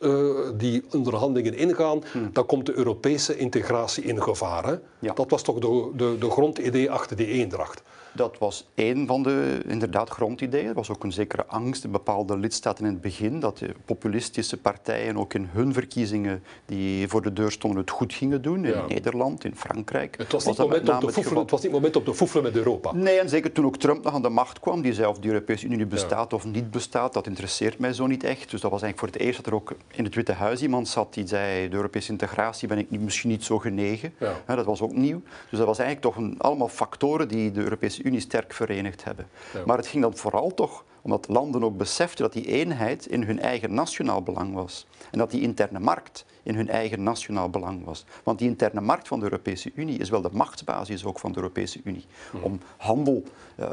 die 0.54 0.84
onderhandelingen 0.92 1.54
ingaan, 1.54 2.02
hmm. 2.12 2.30
dan 2.32 2.46
komt 2.46 2.66
de 2.66 2.74
Europese 2.74 3.36
integratie 3.36 4.04
in 4.04 4.22
gevaar. 4.22 4.80
Ja. 4.98 5.12
Dat 5.12 5.30
was 5.30 5.42
toch 5.42 5.58
de, 5.58 5.90
de, 5.96 6.16
de 6.18 6.30
grondidee 6.30 6.90
achter 6.90 7.16
die 7.16 7.26
eendracht. 7.26 7.82
Dat 8.12 8.38
was 8.38 8.68
één 8.74 9.06
van 9.06 9.22
de 9.22 9.60
inderdaad, 9.66 10.08
grondideeën. 10.08 10.66
Er 10.66 10.74
was 10.74 10.90
ook 10.90 11.04
een 11.04 11.12
zekere 11.12 11.46
angst 11.46 11.84
in 11.84 11.90
bepaalde 11.90 12.38
lidstaten 12.38 12.84
in 12.84 12.92
het 12.92 13.00
begin 13.00 13.40
dat 13.40 13.58
de 13.58 13.74
populistische 13.84 14.56
partijen 14.56 15.16
ook 15.16 15.34
in 15.34 15.48
hun 15.52 15.72
verkiezingen 15.72 16.42
die 16.66 17.08
voor 17.08 17.22
de 17.22 17.32
deur 17.32 17.52
stonden 17.52 17.80
het 17.80 17.90
goed 17.90 18.14
gingen 18.14 18.42
doen. 18.42 18.64
In 18.64 18.84
Nederland, 18.88 19.44
in 19.44 19.56
Frankrijk. 19.56 20.16
Het 20.18 20.32
was, 20.32 20.44
niet 20.44 20.58
moment 20.58 20.88
op 20.88 21.00
de 21.00 21.12
foefelen, 21.12 21.42
het 21.42 21.50
was 21.50 21.62
niet 21.62 21.72
moment 21.72 21.96
op 21.96 22.06
de 22.06 22.14
foefelen 22.14 22.42
met 22.42 22.56
Europa. 22.56 22.92
Nee, 22.92 23.18
en 23.18 23.28
zeker 23.28 23.52
toen 23.52 23.64
ook 23.64 23.76
Trump 23.76 24.04
nog 24.04 24.14
aan 24.14 24.22
de 24.22 24.28
macht 24.28 24.60
kwam, 24.60 24.82
die 24.82 24.92
zei 24.92 25.08
of 25.08 25.18
de 25.18 25.28
Europese 25.28 25.66
Unie 25.66 25.86
bestaat 25.86 26.32
of 26.32 26.44
niet 26.44 26.70
bestaat, 26.70 27.12
dat 27.12 27.26
interesseert 27.26 27.78
mij 27.78 27.92
zo 27.92 28.06
niet 28.06 28.24
echt. 28.24 28.50
Dus 28.50 28.60
dat 28.60 28.70
was 28.70 28.82
eigenlijk 28.82 28.98
voor 28.98 29.08
het 29.08 29.28
eerst 29.28 29.36
dat 29.36 29.46
er 29.46 29.54
ook 29.54 29.74
in 29.90 30.04
het 30.04 30.14
Witte 30.14 30.32
Huis 30.32 30.62
iemand 30.62 30.88
zat 30.88 31.14
die 31.14 31.26
zei 31.26 31.68
de 31.68 31.76
Europese 31.76 32.10
integratie 32.10 32.68
ben 32.68 32.78
ik 32.78 32.90
misschien 32.90 33.30
niet 33.30 33.44
zo 33.44 33.58
genegen. 33.58 34.14
Ja. 34.18 34.54
dat 34.54 34.64
was 34.64 34.80
ook 34.80 34.92
nieuw. 34.92 35.22
Dus 35.50 35.58
dat 35.58 35.66
was 35.66 35.78
eigenlijk 35.78 36.14
toch 36.14 36.24
een, 36.24 36.34
allemaal 36.38 36.68
factoren 36.68 37.28
die 37.28 37.50
de 37.50 37.60
Europese 37.60 37.99
Unie 38.04 38.20
sterk 38.20 38.52
verenigd 38.52 39.04
hebben. 39.04 39.28
Maar 39.66 39.76
het 39.76 39.86
ging 39.86 40.02
dan 40.02 40.16
vooral 40.16 40.54
toch 40.54 40.84
omdat 41.02 41.28
landen 41.28 41.64
ook 41.64 41.76
beseften 41.76 42.24
dat 42.24 42.32
die 42.32 42.46
eenheid 42.46 43.06
in 43.06 43.22
hun 43.22 43.40
eigen 43.40 43.74
nationaal 43.74 44.22
belang 44.22 44.54
was. 44.54 44.86
En 45.10 45.18
dat 45.18 45.30
die 45.30 45.40
interne 45.40 45.78
markt 45.78 46.24
in 46.42 46.54
hun 46.54 46.68
eigen 46.68 47.02
nationaal 47.02 47.50
belang 47.50 47.84
was. 47.84 48.04
Want 48.22 48.38
die 48.38 48.48
interne 48.48 48.80
markt 48.80 49.08
van 49.08 49.18
de 49.18 49.24
Europese 49.24 49.70
Unie 49.74 49.98
is 49.98 50.10
wel 50.10 50.20
de 50.20 50.28
machtsbasis 50.32 51.04
ook 51.04 51.18
van 51.18 51.32
de 51.32 51.36
Europese 51.38 51.80
Unie. 51.84 52.04
Hmm. 52.30 52.42
Om 52.42 52.60
handel, 52.76 53.22
uh, 53.60 53.66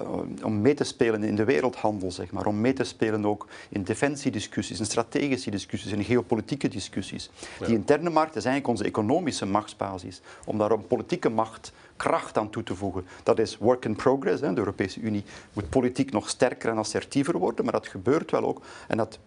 om 0.43 0.61
mee 0.61 0.73
te 0.73 0.83
spelen 0.83 1.23
in 1.23 1.35
de 1.35 1.43
wereldhandel, 1.43 2.11
zeg 2.11 2.31
maar. 2.31 2.45
Om 2.45 2.61
mee 2.61 2.73
te 2.73 2.83
spelen 2.83 3.25
ook 3.25 3.47
in 3.69 3.83
defensiediscussies, 3.83 4.79
in 4.79 4.85
strategische 4.85 5.51
discussies, 5.51 5.91
in 5.91 6.03
geopolitieke 6.03 6.67
discussies. 6.67 7.29
Die 7.65 7.75
interne 7.75 8.09
markt 8.09 8.35
is 8.35 8.45
eigenlijk 8.45 8.67
onze 8.67 8.83
economische 8.83 9.45
machtsbasis. 9.45 10.21
Om 10.45 10.57
daar 10.57 10.71
een 10.71 10.87
politieke 10.87 11.29
macht 11.29 11.71
kracht 11.97 12.37
aan 12.37 12.49
toe 12.49 12.63
te 12.63 12.75
voegen. 12.75 13.05
Dat 13.23 13.39
is 13.39 13.57
work 13.57 13.85
in 13.85 13.95
progress. 13.95 14.41
Hè. 14.41 14.53
De 14.53 14.59
Europese 14.59 14.99
Unie 14.99 15.23
moet 15.53 15.69
politiek 15.69 16.11
nog 16.11 16.29
sterker 16.29 16.69
en 16.69 16.77
assertiever 16.77 17.37
worden, 17.37 17.63
maar 17.63 17.73
dat 17.73 17.87
gebeurt 17.87 18.31
wel 18.31 18.45
ook. 18.45 18.61
En 18.87 18.97
dat 18.97 19.19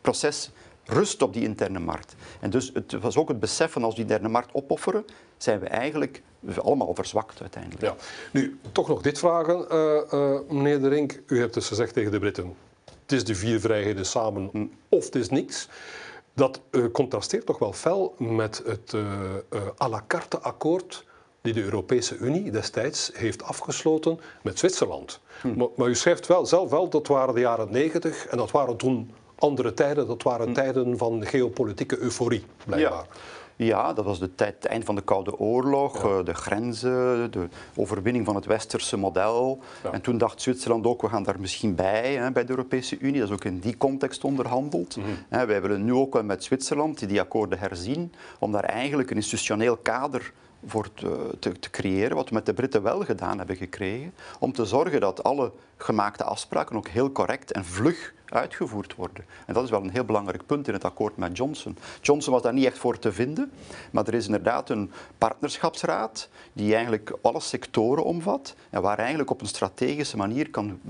proces 0.00 0.50
rust 0.84 1.22
op 1.22 1.32
die 1.32 1.42
interne 1.42 1.78
markt. 1.78 2.14
En 2.40 2.50
dus 2.50 2.70
het 2.74 2.92
was 2.92 3.16
ook 3.16 3.28
het 3.28 3.40
besef 3.40 3.72
van 3.72 3.84
als 3.84 3.94
we 3.94 4.00
die 4.00 4.10
interne 4.10 4.32
markt 4.32 4.54
opofferen, 4.54 5.04
zijn 5.36 5.60
we 5.60 5.66
eigenlijk 5.66 6.22
allemaal 6.56 6.94
verzwakt 6.94 7.40
uiteindelijk. 7.40 7.82
Ja. 7.82 7.94
Nu, 8.30 8.58
toch 8.72 8.88
nog 8.88 9.02
dit 9.02 9.18
vragen, 9.18 9.66
uh, 9.72 10.00
uh, 10.12 10.38
meneer 10.48 10.80
De 10.80 10.88
Rink. 10.88 11.22
U 11.26 11.38
hebt 11.38 11.54
dus 11.54 11.68
gezegd 11.68 11.94
tegen 11.94 12.10
de 12.10 12.18
Britten, 12.18 12.54
het 12.84 13.12
is 13.12 13.24
de 13.24 13.34
vier 13.34 13.60
vrijheden 13.60 14.06
samen 14.06 14.48
hm. 14.52 14.66
of 14.88 15.04
het 15.04 15.14
is 15.14 15.28
niks. 15.28 15.68
Dat 16.34 16.60
uh, 16.70 16.84
contrasteert 16.92 17.46
toch 17.46 17.58
wel 17.58 17.72
fel 17.72 18.14
met 18.18 18.62
het 18.66 18.94
à 19.82 19.88
la 19.88 20.04
carte 20.06 20.38
akkoord 20.38 21.04
die 21.44 21.52
de 21.52 21.62
Europese 21.62 22.16
Unie 22.16 22.50
destijds 22.50 23.10
heeft 23.14 23.42
afgesloten 23.42 24.20
met 24.42 24.58
Zwitserland. 24.58 25.20
Hm. 25.40 25.56
Maar, 25.56 25.68
maar, 25.76 25.88
u 25.88 25.94
schrijft 25.94 26.26
wel, 26.26 26.46
zelf 26.46 26.70
wel, 26.70 26.88
dat 26.88 27.06
waren 27.06 27.34
de 27.34 27.40
jaren 27.40 27.70
negentig 27.70 28.26
en 28.26 28.36
dat 28.36 28.50
waren 28.50 28.76
toen 28.76 29.10
andere 29.38 29.74
tijden. 29.74 30.06
Dat 30.06 30.22
waren 30.22 30.46
hm. 30.46 30.52
tijden 30.52 30.98
van 30.98 31.26
geopolitieke 31.26 31.98
euforie, 31.98 32.44
blijkbaar. 32.66 33.06
Ja. 33.10 33.16
Ja, 33.56 33.92
dat 33.92 34.04
was 34.04 34.18
de 34.18 34.34
tijd, 34.34 34.54
het 34.54 34.64
eind 34.64 34.84
van 34.84 34.94
de 34.94 35.00
Koude 35.00 35.38
Oorlog, 35.38 36.04
eh, 36.04 36.24
de 36.24 36.34
grenzen, 36.34 37.30
de 37.30 37.48
overwinning 37.76 38.24
van 38.24 38.34
het 38.34 38.46
westerse 38.46 38.96
model. 38.96 39.58
En 39.92 40.00
toen 40.00 40.18
dacht 40.18 40.42
Zwitserland 40.42 40.86
ook, 40.86 41.02
we 41.02 41.08
gaan 41.08 41.22
daar 41.22 41.40
misschien 41.40 41.74
bij, 41.74 42.14
hè, 42.14 42.32
bij 42.32 42.44
de 42.44 42.50
Europese 42.50 42.98
Unie. 42.98 43.20
Dat 43.20 43.28
is 43.28 43.34
ook 43.34 43.44
in 43.44 43.58
die 43.58 43.76
context 43.76 44.24
onderhandeld. 44.24 44.96
Mm 44.96 45.04
wij 45.28 45.60
willen 45.60 45.84
nu 45.84 45.92
ook 45.92 46.22
met 46.22 46.44
Zwitserland 46.44 47.08
die 47.08 47.20
akkoorden 47.20 47.58
herzien, 47.58 48.12
om 48.38 48.52
daar 48.52 48.64
eigenlijk 48.64 49.10
een 49.10 49.16
institutioneel 49.16 49.76
kader 49.76 50.32
voor 50.66 50.94
te, 50.94 51.36
te, 51.38 51.58
te, 51.58 51.70
creëren, 51.70 52.16
wat 52.16 52.28
we 52.28 52.34
met 52.34 52.46
de 52.46 52.54
Britten 52.54 52.82
wel 52.82 53.00
gedaan 53.00 53.38
hebben 53.38 53.56
gekregen, 53.56 54.14
om 54.38 54.52
te 54.52 54.64
zorgen 54.64 55.00
dat 55.00 55.22
alle 55.22 55.52
gemaakte 55.76 56.24
afspraken 56.24 56.76
ook 56.76 56.88
heel 56.88 57.12
correct 57.12 57.52
en 57.52 57.64
vlug 57.64 58.14
uitgevoerd 58.34 58.94
worden. 58.94 59.24
En 59.46 59.54
dat 59.54 59.64
is 59.64 59.70
wel 59.70 59.82
een 59.82 59.90
heel 59.90 60.04
belangrijk 60.04 60.46
punt 60.46 60.68
in 60.68 60.74
het 60.74 60.84
akkoord 60.84 61.16
met 61.16 61.36
Johnson. 61.36 61.76
Johnson 62.00 62.32
was 62.32 62.42
daar 62.42 62.52
niet 62.52 62.64
echt 62.64 62.78
voor 62.78 62.98
te 62.98 63.12
vinden, 63.12 63.52
maar 63.90 64.06
er 64.06 64.14
is 64.14 64.26
inderdaad 64.26 64.70
een 64.70 64.90
partnerschapsraad 65.18 66.28
die 66.52 66.74
eigenlijk 66.74 67.16
alle 67.22 67.40
sectoren 67.40 68.04
omvat 68.04 68.54
en 68.70 68.82
waar 68.82 68.98
eigenlijk 68.98 69.30
op 69.30 69.40
een 69.40 69.46
strategische 69.46 70.16
manier 70.16 70.50
kan 70.50 70.80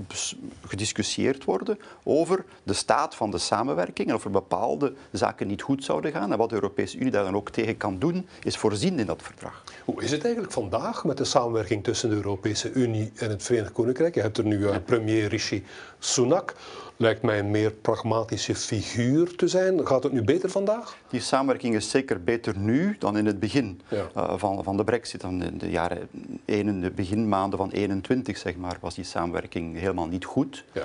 gediscussieerd 0.65 1.43
worden 1.43 1.79
over 2.03 2.45
de 2.63 2.73
staat 2.73 3.15
van 3.15 3.31
de 3.31 3.37
samenwerking 3.37 4.09
en 4.09 4.15
of 4.15 4.25
er 4.25 4.31
bepaalde 4.31 4.93
zaken 5.11 5.47
niet 5.47 5.61
goed 5.61 5.83
zouden 5.83 6.11
gaan. 6.11 6.31
En 6.31 6.37
wat 6.37 6.49
de 6.49 6.55
Europese 6.55 6.97
Unie 6.97 7.11
daar 7.11 7.23
dan 7.23 7.35
ook 7.35 7.49
tegen 7.49 7.77
kan 7.77 7.99
doen, 7.99 8.27
is 8.43 8.57
voorzien 8.57 8.99
in 8.99 9.05
dat 9.05 9.21
verdrag. 9.21 9.63
Hoe 9.85 10.03
is 10.03 10.11
het 10.11 10.23
eigenlijk 10.23 10.53
vandaag 10.53 11.03
met 11.03 11.17
de 11.17 11.23
samenwerking 11.23 11.83
tussen 11.83 12.09
de 12.09 12.15
Europese 12.15 12.71
Unie 12.71 13.11
en 13.15 13.29
het 13.29 13.43
Verenigd 13.43 13.71
Koninkrijk? 13.71 14.15
Je 14.15 14.21
hebt 14.21 14.37
er 14.37 14.45
nu 14.45 14.57
uh, 14.57 14.75
premier 14.85 15.27
Rishi 15.27 15.65
Sunak 15.99 16.55
lijkt 16.97 17.21
mij 17.21 17.39
een 17.39 17.51
meer 17.51 17.71
pragmatische 17.71 18.55
figuur 18.55 19.35
te 19.35 19.47
zijn. 19.47 19.87
Gaat 19.87 20.03
het 20.03 20.11
nu 20.11 20.23
beter 20.23 20.49
vandaag? 20.49 20.97
Die 21.09 21.19
samenwerking 21.19 21.75
is 21.75 21.89
zeker 21.89 22.23
beter 22.23 22.57
nu 22.57 22.95
dan 22.99 23.17
in 23.17 23.25
het 23.25 23.39
begin 23.39 23.81
uh, 23.93 24.33
van, 24.37 24.63
van 24.63 24.77
de 24.77 24.83
brexit. 24.83 25.21
Dan 25.21 25.43
in 25.43 25.57
de 25.57 25.69
jaren 25.69 26.07
in 26.45 26.81
de 26.81 26.91
beginmaanden 26.91 27.59
van 27.59 27.71
21 27.71 28.37
zeg 28.37 28.55
maar, 28.55 28.77
was 28.81 28.95
die 28.95 29.03
samenwerking 29.03 29.79
helemaal 29.79 30.07
niet 30.07 30.25
goed. 30.25 30.63
Ja. 30.71 30.83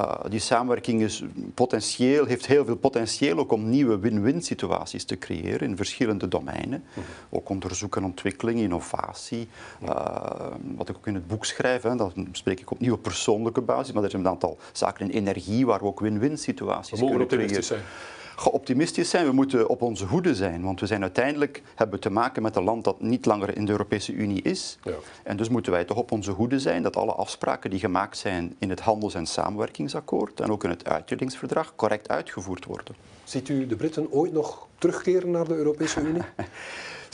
Uh, 0.00 0.14
die 0.28 0.40
samenwerking 0.40 1.02
is 1.02 1.24
potentieel, 1.54 2.24
heeft 2.24 2.46
heel 2.46 2.64
veel 2.64 2.76
potentieel 2.76 3.38
ook 3.38 3.52
om 3.52 3.68
nieuwe 3.68 3.98
win-win 3.98 4.42
situaties 4.42 5.04
te 5.04 5.18
creëren 5.18 5.68
in 5.68 5.76
verschillende 5.76 6.28
domeinen. 6.28 6.84
Mhm. 6.90 7.06
Ook 7.30 7.48
onderzoek 7.48 7.96
en 7.96 8.04
ontwikkeling, 8.04 8.60
innovatie. 8.60 9.48
Uh, 9.82 10.16
wat 10.76 10.88
ik 10.88 10.96
ook 10.96 11.06
in 11.06 11.14
het 11.14 11.26
boek 11.26 11.44
schrijf, 11.44 11.82
hè, 11.82 11.96
dat 11.96 12.12
spreek 12.32 12.60
ik 12.60 12.70
opnieuw 12.70 12.92
op 12.92 13.02
persoonlijke 13.02 13.60
basis, 13.60 13.92
maar 13.92 14.02
er 14.02 14.10
zijn 14.10 14.22
een 14.22 14.28
aantal 14.28 14.58
zaken 14.72 15.10
in 15.10 15.16
energie 15.16 15.66
waar 15.66 15.78
we 15.78 15.86
ook 15.86 16.00
win-win 16.00 16.38
situaties 16.38 17.00
kunnen 17.00 17.26
creëren. 17.26 17.64
Zijn 17.64 17.80
geoptimistisch 18.36 19.10
zijn. 19.10 19.26
We 19.26 19.32
moeten 19.32 19.68
op 19.68 19.82
onze 19.82 20.04
hoede 20.04 20.34
zijn, 20.34 20.62
want 20.62 20.80
we 20.80 20.86
zijn 20.86 21.02
uiteindelijk 21.02 21.62
hebben 21.74 22.00
te 22.00 22.10
maken 22.10 22.42
met 22.42 22.56
een 22.56 22.64
land 22.64 22.84
dat 22.84 23.00
niet 23.00 23.26
langer 23.26 23.56
in 23.56 23.64
de 23.64 23.72
Europese 23.72 24.12
Unie 24.12 24.42
is. 24.42 24.78
Ja. 24.82 24.92
En 25.22 25.36
dus 25.36 25.48
moeten 25.48 25.72
wij 25.72 25.84
toch 25.84 25.96
op 25.96 26.12
onze 26.12 26.30
hoede 26.30 26.60
zijn 26.60 26.82
dat 26.82 26.96
alle 26.96 27.12
afspraken 27.12 27.70
die 27.70 27.78
gemaakt 27.78 28.16
zijn 28.16 28.56
in 28.58 28.70
het 28.70 28.80
handels- 28.80 29.14
en 29.14 29.26
samenwerkingsakkoord 29.26 30.40
en 30.40 30.50
ook 30.50 30.64
in 30.64 30.70
het 30.70 30.88
uitdelingsverdrag 30.88 31.72
correct 31.76 32.08
uitgevoerd 32.08 32.64
worden. 32.64 32.94
Ziet 33.24 33.48
u 33.48 33.66
de 33.66 33.76
Britten 33.76 34.12
ooit 34.12 34.32
nog 34.32 34.66
terugkeren 34.78 35.30
naar 35.30 35.48
de 35.48 35.54
Europese 35.54 36.00
Unie? 36.00 36.22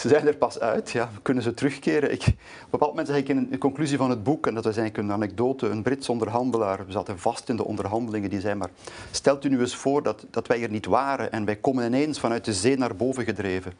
Ze 0.01 0.09
zijn 0.09 0.27
er 0.27 0.37
pas 0.37 0.59
uit, 0.59 0.91
ja. 0.91 1.11
kunnen 1.23 1.43
ze 1.43 1.55
terugkeren? 1.55 2.13
Ik, 2.13 2.21
op 2.23 2.29
een 2.29 2.71
bepaald 2.71 2.91
moment 2.91 3.09
zeg 3.09 3.17
ik 3.17 3.29
in 3.29 3.49
de 3.51 3.59
conclusie 3.59 3.97
van 3.97 4.11
het 4.11 4.23
boek, 4.23 4.47
en 4.47 4.55
dat 4.55 4.65
was 4.65 4.77
eigenlijk 4.77 5.09
een 5.09 5.15
anekdote, 5.15 5.69
een 5.69 5.83
Brits 5.83 6.09
onderhandelaar, 6.09 6.87
we 6.87 6.93
zaten 6.93 7.19
vast 7.19 7.49
in 7.49 7.57
de 7.57 7.65
onderhandelingen, 7.65 8.31
die 8.31 8.41
zei 8.41 8.55
maar, 8.55 8.71
stelt 9.11 9.45
u 9.45 9.49
nu 9.49 9.61
eens 9.61 9.77
voor 9.77 10.03
dat, 10.03 10.27
dat 10.31 10.47
wij 10.47 10.63
er 10.63 10.71
niet 10.71 10.87
waren 10.87 11.33
en 11.33 11.45
wij 11.45 11.57
komen 11.57 11.87
ineens 11.87 12.21
vanuit 12.21 12.45
de 12.45 12.53
zee 12.53 12.77
naar 12.77 12.97
boven 12.97 13.25
gedreven. 13.25 13.73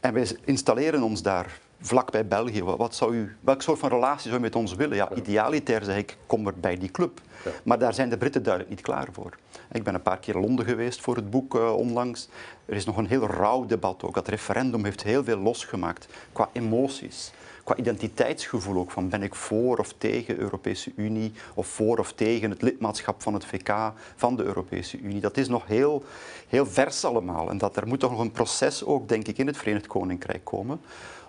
En 0.00 0.14
wij 0.14 0.36
installeren 0.44 1.02
ons 1.02 1.22
daar 1.22 1.60
vlak 1.82 2.10
bij 2.10 2.26
België. 2.26 2.62
Wat 2.62 2.94
zou 2.94 3.14
u, 3.14 3.36
welk 3.40 3.62
soort 3.62 3.78
van 3.78 3.88
relatie 3.88 4.28
zou 4.28 4.40
u 4.40 4.42
met 4.42 4.56
ons 4.56 4.74
willen? 4.74 4.96
Ja, 4.96 5.14
idealiter 5.14 5.84
zeg 5.84 5.96
ik, 5.96 6.16
kom 6.26 6.46
er 6.46 6.54
bij 6.60 6.78
die 6.78 6.90
club. 6.90 7.20
Maar 7.62 7.78
daar 7.78 7.94
zijn 7.94 8.10
de 8.10 8.16
Britten 8.16 8.42
duidelijk 8.42 8.74
niet 8.74 8.84
klaar 8.84 9.08
voor. 9.12 9.36
Ik 9.72 9.82
ben 9.82 9.94
een 9.94 10.02
paar 10.02 10.18
keer 10.18 10.34
in 10.34 10.40
Londen 10.40 10.66
geweest 10.66 11.00
voor 11.00 11.16
het 11.16 11.30
boek 11.30 11.54
uh, 11.54 11.76
onlangs. 11.76 12.28
Er 12.64 12.74
is 12.74 12.84
nog 12.84 12.96
een 12.96 13.06
heel 13.06 13.26
rauw 13.26 13.66
debat 13.66 14.02
ook. 14.02 14.14
Dat 14.14 14.28
referendum 14.28 14.84
heeft 14.84 15.02
heel 15.02 15.24
veel 15.24 15.38
losgemaakt 15.38 16.06
qua 16.32 16.48
emoties 16.52 17.32
qua 17.64 17.76
identiteitsgevoel 17.76 18.76
ook. 18.76 18.90
Van 18.90 19.08
ben 19.08 19.22
ik 19.22 19.34
voor 19.34 19.78
of 19.78 19.94
tegen 19.98 20.34
de 20.34 20.40
Europese 20.40 20.92
Unie 20.96 21.32
of 21.54 21.66
voor 21.66 21.98
of 21.98 22.12
tegen 22.12 22.50
het 22.50 22.62
lidmaatschap 22.62 23.22
van 23.22 23.34
het 23.34 23.44
VK 23.44 23.92
van 24.16 24.36
de 24.36 24.42
Europese 24.42 24.98
Unie. 24.98 25.20
Dat 25.20 25.36
is 25.36 25.48
nog 25.48 25.66
heel, 25.66 26.04
heel 26.48 26.66
vers 26.66 27.04
allemaal. 27.04 27.50
En 27.50 27.58
dat, 27.58 27.76
er 27.76 27.86
moet 27.86 28.00
toch 28.00 28.10
nog 28.10 28.20
een 28.20 28.32
proces 28.32 28.84
ook, 28.84 29.08
denk 29.08 29.28
ik, 29.28 29.38
in 29.38 29.46
het 29.46 29.56
Verenigd 29.56 29.86
Koninkrijk 29.86 30.44
komen 30.44 30.80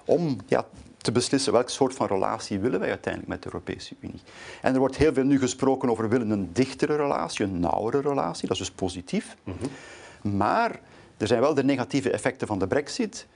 om 0.06 0.38
ja, 0.48 0.66
te 0.98 1.12
beslissen 1.12 1.54
welk 1.54 1.70
soort 1.70 1.94
van 1.94 2.08
relatie 2.08 2.60
willen 2.60 2.80
wij 2.80 2.90
uiteindelijk 2.90 3.34
met 3.34 3.44
de 3.44 3.50
Europese 3.54 3.96
Unie. 4.00 4.22
En 4.62 4.74
er 4.74 4.80
wordt 4.80 4.98
heel 4.98 5.14
veel 5.14 5.24
nu 5.24 5.40
gesproken 5.40 5.90
over 5.90 6.10
willen 6.10 6.30
een 6.30 6.50
dichtere 6.54 6.96
relatie, 6.96 7.46
een 7.46 7.60
nauwere 7.60 8.02
relatie. 8.02 8.48
Dat 8.48 8.60
is 8.60 8.64
dus 8.64 8.72
positief. 8.72 9.36
Mhm. 9.44 10.38
Maar 10.38 10.80
er 11.18 11.28
zijn 11.28 11.42
wel 11.42 11.54
de 11.54 11.64
negatieve 11.64 12.12
effecten 12.12 12.48
van 12.48 12.60
de 12.60 12.68
brexit. 12.68 13.28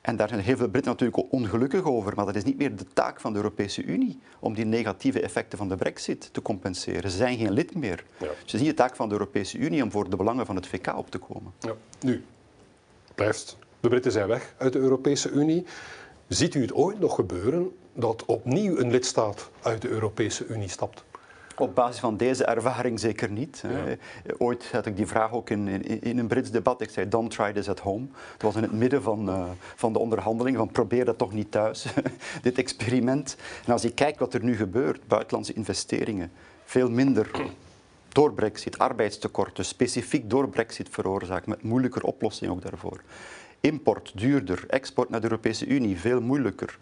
En 0.00 0.16
daar 0.16 0.28
zijn 0.28 0.40
heel 0.40 0.56
veel 0.56 0.68
Britten 0.68 0.92
natuurlijk 0.92 1.32
ongelukkig 1.32 1.84
over, 1.84 2.12
maar 2.14 2.26
dat 2.26 2.36
is 2.36 2.44
niet 2.44 2.58
meer 2.58 2.76
de 2.76 2.86
taak 2.92 3.20
van 3.20 3.32
de 3.32 3.38
Europese 3.38 3.82
Unie 3.82 4.20
om 4.38 4.54
die 4.54 4.64
negatieve 4.64 5.20
effecten 5.20 5.58
van 5.58 5.68
de 5.68 5.76
brexit 5.76 6.28
te 6.32 6.42
compenseren. 6.42 7.10
Ze 7.10 7.16
zijn 7.16 7.38
geen 7.38 7.52
lid 7.52 7.74
meer. 7.74 8.04
Ja. 8.16 8.26
Dus 8.26 8.38
het 8.38 8.54
is 8.54 8.60
niet 8.60 8.68
de 8.68 8.76
taak 8.76 8.96
van 8.96 9.08
de 9.08 9.12
Europese 9.14 9.58
Unie 9.58 9.82
om 9.82 9.90
voor 9.90 10.10
de 10.10 10.16
belangen 10.16 10.46
van 10.46 10.56
het 10.56 10.66
VK 10.66 10.96
op 10.96 11.10
te 11.10 11.18
komen. 11.18 11.52
Ja. 11.60 11.74
Nu, 12.00 12.24
blijft, 13.14 13.56
de 13.80 13.88
Britten 13.88 14.12
zijn 14.12 14.28
weg 14.28 14.54
uit 14.58 14.72
de 14.72 14.78
Europese 14.78 15.30
Unie. 15.30 15.66
Ziet 16.28 16.54
u 16.54 16.60
het 16.60 16.74
ooit 16.74 17.00
nog 17.00 17.14
gebeuren 17.14 17.76
dat 17.92 18.24
opnieuw 18.24 18.78
een 18.78 18.90
lidstaat 18.90 19.50
uit 19.62 19.82
de 19.82 19.88
Europese 19.88 20.46
Unie 20.46 20.68
stapt? 20.68 21.04
Op 21.56 21.74
basis 21.74 22.00
van 22.00 22.16
deze 22.16 22.44
ervaring 22.44 23.00
zeker 23.00 23.30
niet. 23.30 23.64
Ooit 24.38 24.70
had 24.72 24.86
ik 24.86 24.96
die 24.96 25.06
vraag 25.06 25.32
ook 25.32 25.50
in, 25.50 25.68
in, 25.68 26.02
in, 26.02 26.18
een 26.18 26.26
Brits 26.26 26.50
debat. 26.50 26.80
Ik 26.80 26.90
zei, 26.90 27.08
don't 27.08 27.30
try 27.30 27.52
this 27.52 27.68
at 27.68 27.80
home. 27.80 28.06
Het 28.32 28.42
was 28.42 28.56
in 28.56 28.62
het 28.62 28.72
midden 28.72 29.02
van, 29.02 29.28
uh, 29.28 29.44
van 29.74 29.92
de 29.92 29.98
onderhandeling, 29.98 30.56
van 30.56 30.70
probeer 30.70 31.04
dat 31.04 31.18
toch 31.18 31.32
niet 31.32 31.50
thuis, 31.50 31.86
dit 32.42 32.58
experiment. 32.58 33.36
En 33.66 33.72
als 33.72 33.82
je 33.82 33.92
kijkt 33.92 34.18
wat 34.18 34.34
er 34.34 34.44
nu 34.44 34.56
gebeurt, 34.56 35.06
buitenlandse 35.06 35.52
investeringen, 35.52 36.32
veel 36.64 36.90
minder 36.90 37.30
door 38.08 38.32
brexit, 38.32 38.78
arbeidstekorten, 38.78 39.64
specifiek 39.64 40.30
door 40.30 40.48
brexit 40.48 40.88
veroorzaakt, 40.90 41.46
met 41.46 41.62
moeilijker 41.62 42.02
oplossingen 42.02 42.54
ook 42.54 42.62
daarvoor. 42.62 43.00
Import 43.64 44.12
duurder, 44.14 44.64
export 44.68 45.08
naar 45.08 45.20
de 45.20 45.26
Europese 45.26 45.66
Unie 45.66 45.98
veel 45.98 46.20
moeilijker. 46.20 46.78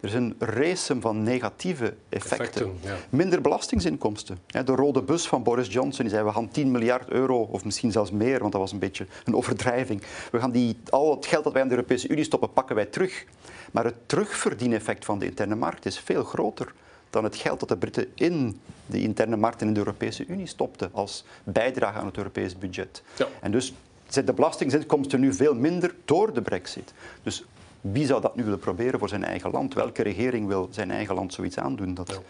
Er 0.00 0.08
is 0.08 0.14
een 0.14 0.34
race 0.38 1.00
van 1.00 1.22
negatieve 1.22 1.94
effecten. 2.08 2.78
Minder 3.08 3.40
belastingsinkomsten. 3.40 4.38
De 4.46 4.62
rode 4.64 5.02
bus 5.02 5.28
van 5.28 5.42
Boris 5.42 5.72
Johnson 5.72 6.04
die 6.04 6.14
zei 6.14 6.24
we 6.24 6.32
gaan 6.32 6.48
10 6.48 6.70
miljard 6.70 7.08
euro, 7.08 7.42
of 7.42 7.64
misschien 7.64 7.92
zelfs 7.92 8.10
meer, 8.10 8.38
want 8.40 8.52
dat 8.52 8.60
was 8.60 8.72
een 8.72 8.78
beetje 8.78 9.06
een 9.24 9.34
overdrijving. 9.34 10.02
We 10.30 10.40
gaan 10.40 10.50
die, 10.50 10.78
al 10.88 11.10
het 11.10 11.26
geld 11.26 11.44
dat 11.44 11.52
wij 11.52 11.62
aan 11.62 11.68
de 11.68 11.74
Europese 11.74 12.08
Unie 12.08 12.24
stoppen, 12.24 12.52
pakken 12.52 12.76
wij 12.76 12.86
terug. 12.86 13.24
Maar 13.72 13.84
het 13.84 14.08
terugverdieneffect 14.08 15.04
van 15.04 15.18
de 15.18 15.26
interne 15.26 15.54
markt 15.54 15.86
is 15.86 15.98
veel 15.98 16.24
groter 16.24 16.72
dan 17.10 17.24
het 17.24 17.36
geld 17.36 17.60
dat 17.60 17.68
de 17.68 17.76
Britten 17.76 18.06
in 18.14 18.60
de 18.86 19.00
interne 19.00 19.36
markt 19.36 19.60
en 19.60 19.66
in 19.66 19.72
de 19.72 19.78
Europese 19.78 20.26
Unie 20.26 20.46
stopten 20.46 20.90
als 20.92 21.24
bijdrage 21.44 21.98
aan 21.98 22.06
het 22.06 22.16
Europees 22.16 22.58
budget. 22.58 23.02
Ja. 23.16 23.26
En 23.40 23.50
dus 23.50 23.74
zijn 24.08 24.24
de 24.24 24.32
belastingsinkomsten 24.32 25.20
nu 25.20 25.34
veel 25.34 25.54
minder 25.54 25.94
door 26.04 26.32
de 26.32 26.42
brexit. 26.42 26.92
Dus 27.22 27.44
wie 27.80 28.06
zou 28.06 28.20
dat 28.20 28.36
nu 28.36 28.44
willen 28.44 28.58
proberen 28.58 28.98
voor 28.98 29.08
zijn 29.08 29.24
eigen 29.24 29.50
land? 29.50 29.74
Welke 29.74 30.02
regering 30.02 30.46
wil 30.46 30.68
zijn 30.70 30.90
eigen 30.90 31.14
land 31.14 31.32
zoiets 31.34 31.58
aandoen? 31.58 31.94
Dat... 31.94 32.20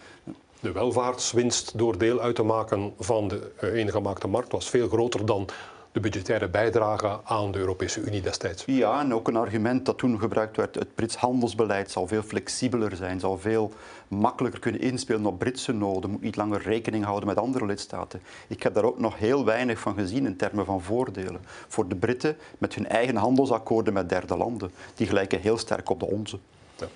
De 0.59 0.71
welvaartswinst 0.71 1.77
door 1.77 1.97
deel 1.97 2.19
uit 2.19 2.35
te 2.35 2.43
maken 2.43 2.93
van 2.99 3.27
de 3.27 3.51
eengemaakte 3.61 4.27
markt 4.27 4.51
was 4.51 4.69
veel 4.69 4.87
groter 4.87 5.25
dan 5.25 5.49
de 5.97 6.09
budgettaire 6.09 6.49
bijdrage 6.49 7.19
aan 7.23 7.51
de 7.51 7.57
Europese 7.57 8.01
Unie 8.01 8.21
destijds. 8.21 8.63
Ja, 8.65 8.99
en 8.99 9.13
ook 9.13 9.27
een 9.27 9.35
argument 9.35 9.85
dat 9.85 9.97
toen 9.97 10.19
gebruikt 10.19 10.57
werd, 10.57 10.75
het 10.75 10.95
Brits 10.95 11.15
handelsbeleid 11.15 11.91
zal 11.91 12.07
veel 12.07 12.21
flexibeler 12.21 12.95
zijn, 12.95 13.19
zal 13.19 13.37
veel 13.37 13.71
makkelijker 14.07 14.59
kunnen 14.59 14.81
inspelen 14.81 15.25
op 15.25 15.39
Britse 15.39 15.71
noden, 15.71 16.09
moet 16.09 16.21
niet 16.21 16.35
langer 16.35 16.61
rekening 16.61 17.03
houden 17.03 17.27
met 17.27 17.37
andere 17.37 17.65
lidstaten. 17.65 18.21
Ik 18.47 18.63
heb 18.63 18.73
daar 18.73 18.83
ook 18.83 18.99
nog 18.99 19.17
heel 19.17 19.45
weinig 19.45 19.79
van 19.79 19.93
gezien 19.93 20.25
in 20.25 20.37
termen 20.37 20.65
van 20.65 20.81
voordelen. 20.81 21.41
Voor 21.67 21.87
de 21.87 21.95
Britten 21.95 22.37
met 22.57 22.75
hun 22.75 22.87
eigen 22.87 23.15
handelsakkoorden 23.15 23.93
met 23.93 24.09
derde 24.09 24.37
landen, 24.37 24.71
die 24.95 25.07
gelijken 25.07 25.39
heel 25.39 25.57
sterk 25.57 25.89
op 25.89 25.99
de 25.99 26.05
onze. 26.05 26.39
Ja, 26.75 26.87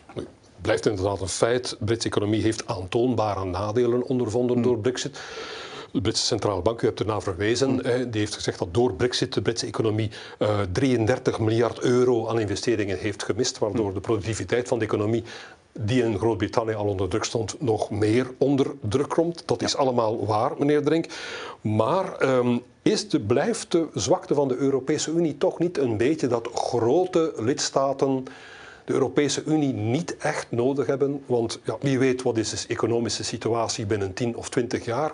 blijft 0.62 0.86
inderdaad 0.86 1.22
een 1.22 1.28
feit. 1.28 1.70
De 1.70 1.86
Britse 1.86 2.08
economie 2.08 2.42
heeft 2.42 2.68
aantoonbare 2.68 3.46
nadelen 3.46 4.04
ondervonden 4.04 4.56
hmm. 4.56 4.66
door 4.66 4.80
Brexit. 4.80 5.20
De 5.92 6.02
Britse 6.02 6.26
Centrale 6.26 6.62
Bank, 6.62 6.82
u 6.82 6.86
hebt 6.86 7.00
ernaar 7.00 7.22
verwezen, 7.22 7.70
mm. 7.70 7.82
die 7.84 8.20
heeft 8.20 8.34
gezegd 8.34 8.60
dat 8.60 8.74
door 8.74 8.94
Brexit 8.94 9.34
de 9.34 9.42
Britse 9.42 9.66
economie 9.66 10.12
33 10.72 11.34
eh, 11.34 11.40
miljard 11.40 11.80
euro 11.80 12.28
aan 12.28 12.40
investeringen 12.40 12.98
heeft 12.98 13.24
gemist, 13.24 13.58
waardoor 13.58 13.88
mm. 13.88 13.94
de 13.94 14.00
productiviteit 14.00 14.68
van 14.68 14.80
de 14.80 14.86
economie 14.86 15.24
die 15.74 16.04
in 16.04 16.18
Groot-Brittannië 16.18 16.74
al 16.74 16.86
onder 16.86 17.10
druk 17.10 17.24
stond, 17.24 17.62
nog 17.62 17.90
meer 17.90 18.28
onder 18.38 18.68
druk 18.82 19.10
komt. 19.10 19.44
Dat 19.46 19.62
is 19.62 19.76
allemaal 19.76 20.26
waar, 20.26 20.52
meneer 20.58 20.84
Drink. 20.84 21.06
Maar 21.62 22.18
ehm, 22.18 22.58
is 22.82 23.10
de, 23.10 23.20
blijft 23.20 23.72
de 23.72 23.88
zwakte 23.94 24.34
van 24.34 24.48
de 24.48 24.56
Europese 24.56 25.12
Unie 25.12 25.38
toch 25.38 25.60
niet 25.60 25.78
een 25.78 25.98
beetje 25.98 26.28
dat 26.28 26.50
grote 26.54 27.34
lidstaten 27.38 28.24
de 28.86 28.94
Europese 28.94 29.44
Unie 29.46 29.74
niet 29.74 30.18
echt 30.18 30.48
nodig 30.50 30.86
hebben? 30.86 31.24
Want 31.26 31.60
ja, 31.64 31.78
wie 31.80 32.00
weet 32.00 32.22
wat 32.22 32.38
is 32.38 32.50
de 32.50 32.74
economische 32.74 33.24
situatie 33.24 33.86
binnen 33.86 34.14
10 34.14 34.36
of 34.36 34.50
20 34.50 34.86
jaar 34.86 35.14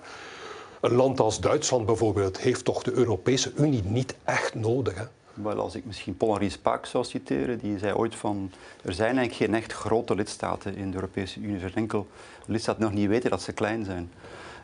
een 0.82 0.94
land 0.94 1.20
als 1.20 1.40
Duitsland 1.40 1.86
bijvoorbeeld 1.86 2.38
heeft 2.38 2.66
toch 2.66 2.84
de 2.84 2.92
Europese 2.92 3.52
Unie 3.56 3.84
niet 3.84 4.16
echt 4.24 4.56
nodig. 4.56 4.96
Hè? 4.96 5.04
Wel, 5.34 5.60
als 5.60 5.76
ik 5.76 5.86
misschien 5.86 6.18
Paul-Henri 6.18 6.50
Spaak 6.50 6.86
zou 6.86 7.04
citeren, 7.04 7.60
die 7.60 7.78
zei 7.78 7.94
ooit 7.94 8.16
van 8.16 8.52
er 8.84 8.94
zijn 8.94 9.18
eigenlijk 9.18 9.52
geen 9.52 9.62
echt 9.62 9.74
grote 9.74 10.16
lidstaten 10.16 10.76
in 10.76 10.90
de 10.90 10.96
Europese 10.96 11.40
Unie. 11.40 11.54
Er 11.54 11.60
zijn 11.60 11.74
enkel 11.76 12.08
lidstaten 12.46 12.82
nog 12.82 12.94
niet 12.94 13.08
weten 13.08 13.30
dat 13.30 13.42
ze 13.42 13.52
klein 13.52 13.86
zijn. 13.86 14.12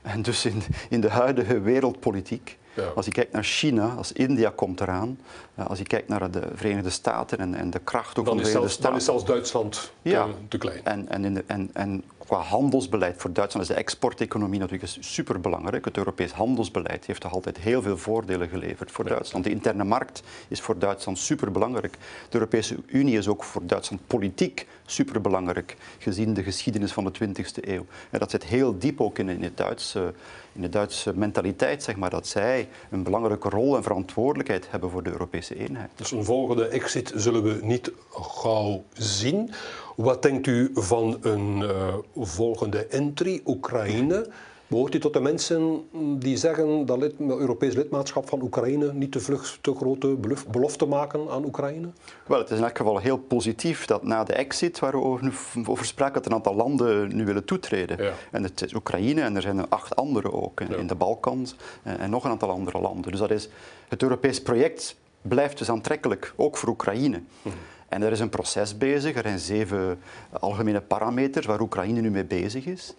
En 0.02 0.22
dus 0.22 0.46
in, 0.46 0.64
in 0.90 1.02
de 1.02 1.10
huidige 1.10 1.60
wereldpolitiek 1.60 2.58
als 2.96 3.06
je 3.06 3.12
kijkt 3.12 3.32
naar 3.32 3.44
China, 3.44 3.94
als 3.98 4.12
India 4.12 4.52
komt 4.56 4.82
eraan, 4.82 5.20
eh, 5.56 5.68
als 5.68 5.78
je 5.78 5.84
kijkt 5.84 6.08
naar 6.08 6.32
de 6.32 6.42
Verenigde 6.56 6.90
Staten 6.90 7.38
en, 7.38 7.56
en 7.56 7.70
de 7.70 7.80
kracht 7.80 8.20
ook 8.20 8.26
van 8.26 8.38
de 8.38 8.44
Verenigde 8.44 8.70
Staten. 8.70 8.90
Dan 8.90 9.00
is 9.00 9.06
zelfs 9.06 9.26
Duitsland 9.26 9.92
te, 10.02 10.26
te 10.48 10.58
klein. 10.58 10.86
En, 10.86 11.10
en, 11.10 11.26
in 11.26 11.34
de, 11.34 11.44
en, 11.48 11.70
en 11.74 12.04
qua 12.34 12.42
handelsbeleid 12.42 13.16
voor 13.18 13.34
Duitsland 13.34 13.70
is 13.70 13.76
de 13.76 13.80
exporteconomie 13.82 14.60
natuurlijk 14.60 14.94
superbelangrijk. 15.00 15.86
Het 15.86 15.98
Europees 15.98 16.32
handelsbeleid 16.32 17.06
heeft 17.06 17.22
toch 17.22 17.34
altijd 17.34 17.58
heel 17.58 17.82
veel 17.82 17.98
voordelen 17.98 18.50
geleverd 18.50 18.92
voor 18.92 19.06
Duitsland. 19.06 19.44
De 19.44 19.50
interne 19.50 19.84
markt 19.84 20.24
is 20.48 20.62
voor 20.62 20.80
Duitsland 20.80 21.18
superbelangrijk. 21.18 21.94
De 22.30 22.38
Europese 22.38 22.76
Unie 22.86 23.18
is 23.18 23.28
ook 23.28 23.44
voor 23.44 23.62
Duitsland 23.66 24.08
politiek 24.08 24.68
superbelangrijk, 24.86 25.78
gezien 25.98 26.34
de 26.34 26.44
geschiedenis 26.44 26.92
van 26.92 27.04
de 27.04 27.12
20e 27.28 27.68
eeuw. 27.68 27.86
En 28.10 28.20
dat 28.20 28.32
zit 28.32 28.44
heel 28.44 28.78
diep 28.78 29.02
ook 29.02 29.20
in, 29.20 29.30
in, 29.30 29.44
het 29.44 29.58
Duitse, 29.58 30.14
in 30.54 30.62
de 30.62 30.70
Duitse 30.70 31.14
mentaliteit, 31.16 31.84
zeg 31.84 31.96
maar, 31.96 32.10
dat 32.10 32.28
zij 32.28 32.70
een 32.90 33.04
belangrijke 33.04 33.50
rol 33.50 33.76
en 33.76 33.84
verantwoordelijkheid 33.84 34.72
hebben 34.72 34.90
voor 34.90 35.04
de 35.04 35.12
Europese 35.12 35.58
eenheid. 35.58 35.90
Dus 35.96 36.12
een 36.12 36.24
volgende 36.24 36.68
exit 36.68 37.12
zullen 37.16 37.44
we 37.44 37.60
niet 37.62 37.92
gauw 38.12 38.84
zien. 38.94 39.52
Wat 39.96 40.22
denkt 40.22 40.48
u 40.48 40.72
van 40.74 41.18
een 41.22 41.62
uh, 41.62 41.94
volgende 42.16 42.86
entry, 42.86 43.42
Oekraïne? 43.46 44.28
Behoort 44.68 44.96
u 44.96 45.00
tot 45.00 45.14
de 45.14 45.20
mensen 45.20 45.88
die 46.20 46.38
zeggen 46.38 46.86
dat 46.86 46.98
lid, 46.98 47.14
Europees 47.20 47.76
lidmaatschap 47.76 48.30
van 48.30 48.42
Oekraïne 48.42 48.94
niet 48.94 49.12
te 49.12 49.20
vlug 49.20 49.58
te 49.62 49.76
grote 49.76 50.18
belofte 50.52 50.86
maken 50.86 51.30
aan 51.30 51.46
Oekraïne? 51.46 51.88
Wel, 52.28 52.40
het 52.40 52.50
is 52.50 52.58
in 52.58 52.64
elk 52.64 52.78
geval 52.78 52.98
heel 52.98 53.18
positief 53.18 53.86
dat 53.86 54.04
na 54.04 54.24
de 54.24 54.34
exit, 54.34 54.80
waar 54.80 54.92
we 54.92 54.98
over, 54.98 55.34
over 55.66 55.86
spraken, 55.86 56.14
dat 56.14 56.26
een 56.26 56.34
aantal 56.34 56.56
landen 56.56 57.16
nu 57.16 57.26
willen 57.26 57.46
toetreden. 57.46 58.14
En 58.32 58.44
het 58.44 58.62
is 58.62 58.74
Oekraïne 58.74 59.22
en 59.22 59.36
er 59.36 59.42
zijn 59.42 59.58
er 59.58 59.66
acht 59.70 59.96
andere 59.96 60.32
ook, 60.32 60.62
in, 60.62 60.88
de 60.88 60.96
Balkan 60.96 61.48
en, 61.84 62.00
en, 62.00 62.10
nog 62.10 62.24
een 62.24 62.32
aantal 62.32 62.50
andere 62.50 62.80
landen. 62.80 63.12
Dus 63.12 63.20
dat 63.20 63.32
is, 63.32 63.50
het 63.88 64.04
Europees 64.04 64.42
project 64.42 64.96
blijft 65.22 65.58
dus 65.58 65.70
aantrekkelijk, 65.70 66.34
ook 66.36 66.58
voor 66.58 66.70
Oekraïne. 66.70 67.22
Mhm. 67.42 67.56
En 67.94 68.02
er 68.02 68.12
is 68.12 68.20
een 68.20 68.30
proces 68.30 68.78
bezig. 68.78 69.16
Er 69.16 69.22
zijn 69.22 69.40
zeven 69.40 70.00
algemene 70.40 70.82
parameters 70.82 71.46
waar 71.46 71.62
Oekraïne 71.62 72.02
nu 72.02 72.12
mee 72.12 72.26
bezig 72.26 72.66
is. 72.66 72.94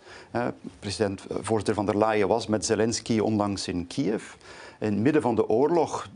President, 0.78 1.26
eh, 1.26 1.37
voorzitter 1.40 1.74
van 1.74 1.87
der 1.87 1.98
Leyen 1.98 2.28
was 2.28 2.46
met 2.46 2.64
Zelensky 2.64 3.18
onlangs 3.18 3.68
in 3.68 3.87
Kiev. 3.87 4.33
In 4.78 4.92
het 4.92 4.98
midden 5.02 5.22
van 5.22 5.35
de 5.35 5.48
oorlog 5.48 6.09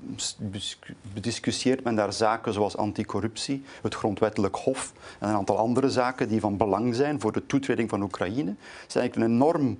bediscussieert 1.14 1.85
men 1.85 1.95
daar 1.95 2.12
zaken 2.12 2.53
zoals 2.53 2.77
anticorruptie, 2.77 3.64
het 3.83 3.95
grondwettelijk 3.95 4.57
hof 4.57 4.93
en 5.19 5.29
een 5.29 5.35
aantal 5.35 5.59
andere 5.59 5.91
zaken 5.91 6.29
die 6.29 6.41
van 6.41 6.57
belang 6.57 6.95
zijn 6.95 7.21
voor 7.21 7.33
de 7.33 7.47
toetreding 7.47 7.88
van 7.88 8.03
Oekraïne. 8.03 8.51
Het 8.81 8.88
is 8.88 8.97
eigenlijk 8.97 9.17
een 9.17 9.35
enorm 9.35 9.79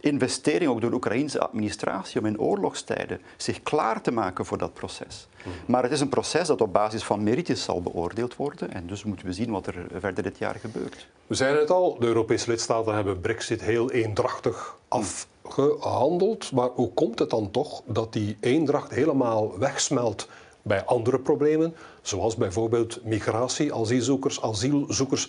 investering 0.00 0.70
ook 0.70 0.80
door 0.80 0.90
de 0.90 0.96
Oekraïnse 0.96 1.40
administratie 1.40 2.20
om 2.20 2.26
in 2.26 2.40
oorlogstijden 2.40 3.20
zich 3.36 3.62
klaar 3.62 4.00
te 4.00 4.10
maken 4.10 4.44
voor 4.44 4.58
dat 4.58 4.74
proces. 4.74 5.28
Mhm. 5.38 5.48
Maar 5.66 5.82
het 5.82 5.92
is 5.92 6.00
een 6.00 6.08
proces 6.08 6.46
dat 6.46 6.60
op 6.60 6.72
basis 6.72 7.04
van 7.04 7.22
merites 7.22 7.62
zal 7.62 7.82
beoordeeld 7.82 8.36
worden 8.36 8.72
en 8.72 8.86
dus 8.86 9.04
moeten 9.04 9.26
we 9.26 9.32
zien 9.32 9.50
wat 9.50 9.66
er 9.66 9.86
verder 9.98 10.22
dit 10.22 10.38
jaar 10.38 10.54
gebeurt. 10.54 11.08
We 11.26 11.34
zeiden 11.34 11.60
het 11.60 11.70
al, 11.70 11.96
de 11.98 12.06
Europese 12.06 12.50
lidstaten 12.50 12.94
hebben 12.94 13.20
Brexit 13.20 13.60
heel 13.60 13.90
eendrachtig 13.90 14.76
afgehandeld, 14.88 16.52
maar 16.52 16.68
hoe 16.68 16.92
komt 16.92 17.18
het 17.18 17.30
dan 17.30 17.50
toch 17.50 17.82
dat 17.86 18.12
die 18.12 18.36
eendracht 18.40 18.90
helemaal 18.90 19.58
wegsmelt 19.58 20.28
bij 20.62 20.84
andere 20.84 21.18
problemen, 21.18 21.74
zoals 22.02 22.36
bijvoorbeeld 22.36 23.04
migratie, 23.04 23.74
asielzoekers, 23.74 24.42
asielzoekers 24.42 25.28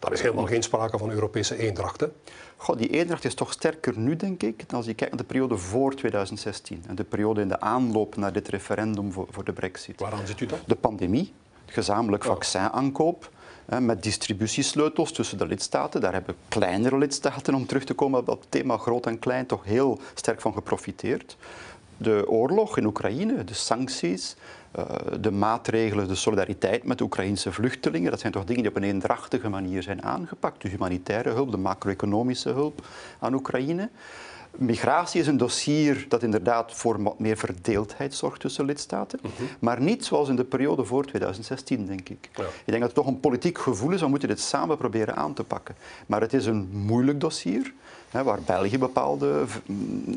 daar 0.00 0.12
is 0.12 0.20
helemaal 0.20 0.46
geen 0.46 0.62
sprake 0.62 0.98
van 0.98 1.10
Europese 1.10 1.56
eendracht. 1.56 2.00
Hè? 2.00 2.06
Goh, 2.56 2.76
die 2.76 2.88
eendracht 2.88 3.24
is 3.24 3.34
toch 3.34 3.52
sterker 3.52 3.98
nu, 3.98 4.16
denk 4.16 4.42
ik, 4.42 4.64
als 4.72 4.86
je 4.86 4.94
kijkt 4.94 5.14
naar 5.14 5.22
de 5.22 5.28
periode 5.28 5.56
voor 5.56 5.94
2016 5.94 6.84
en 6.88 6.94
de 6.94 7.04
periode 7.04 7.40
in 7.40 7.48
de 7.48 7.60
aanloop 7.60 8.16
naar 8.16 8.32
dit 8.32 8.48
referendum 8.48 9.12
voor, 9.12 9.26
voor 9.30 9.44
de 9.44 9.52
brexit. 9.52 10.00
Waaraan 10.00 10.26
zit 10.26 10.40
u 10.40 10.46
dan? 10.46 10.58
De 10.66 10.74
pandemie, 10.74 11.32
gezamenlijk 11.66 12.24
vaccinaankoop, 12.24 13.30
met 13.78 14.02
distributiesleutels 14.02 15.12
tussen 15.12 15.38
de 15.38 15.46
lidstaten. 15.46 16.00
Daar 16.00 16.12
hebben 16.12 16.34
kleinere 16.48 16.98
lidstaten, 16.98 17.54
om 17.54 17.66
terug 17.66 17.84
te 17.84 17.94
komen 17.94 18.20
op 18.20 18.26
het 18.26 18.50
thema 18.50 18.76
groot 18.76 19.06
en 19.06 19.18
klein, 19.18 19.46
toch 19.46 19.64
heel 19.64 19.98
sterk 20.14 20.40
van 20.40 20.52
geprofiteerd. 20.52 21.36
De 21.96 22.24
oorlog 22.28 22.76
in 22.76 22.86
Oekraïne, 22.86 23.44
de 23.44 23.54
sancties, 23.54 24.36
de 25.20 25.30
maatregelen, 25.30 26.08
de 26.08 26.14
solidariteit 26.14 26.84
met 26.84 26.98
de 26.98 27.04
Oekraïnse 27.04 27.52
vluchtelingen, 27.52 28.10
dat 28.10 28.20
zijn 28.20 28.32
toch 28.32 28.44
dingen 28.44 28.62
die 28.62 28.70
op 28.70 28.76
een 28.76 28.82
eendrachtige 28.82 29.48
manier 29.48 29.82
zijn 29.82 30.02
aangepakt. 30.02 30.62
De 30.62 30.68
humanitaire 30.68 31.30
hulp, 31.30 31.50
de 31.50 31.56
macro-economische 31.56 32.48
hulp 32.48 32.86
aan 33.18 33.34
Oekraïne. 33.34 33.88
Migratie 34.56 35.20
is 35.20 35.26
een 35.26 35.36
dossier 35.36 36.06
dat 36.08 36.22
inderdaad 36.22 36.74
voor 36.74 37.02
wat 37.02 37.18
meer 37.18 37.36
verdeeldheid 37.36 38.14
zorgt 38.14 38.40
tussen 38.40 38.64
lidstaten, 38.64 39.18
mhm. 39.22 39.30
maar 39.58 39.80
niet 39.80 40.04
zoals 40.04 40.28
in 40.28 40.36
de 40.36 40.44
periode 40.44 40.84
voor 40.84 41.04
2016, 41.04 41.86
denk 41.86 42.08
ik. 42.08 42.28
Ik 42.32 42.64
denk 42.64 42.80
dat 42.80 42.82
het 42.82 42.94
toch 42.94 43.06
een 43.06 43.20
politiek 43.20 43.58
gevoel 43.58 43.90
is, 43.90 44.00
we 44.00 44.08
moeten 44.08 44.28
dit 44.28 44.40
samen 44.40 44.76
proberen 44.76 45.16
aan 45.16 45.34
te 45.34 45.44
pakken. 45.44 45.74
Maar 46.06 46.20
het 46.20 46.32
is 46.32 46.46
een 46.46 46.68
moeilijk 46.72 47.20
dossier 47.20 47.72
waar 48.10 48.40
België 48.46 48.78
bepaalde 48.78 49.44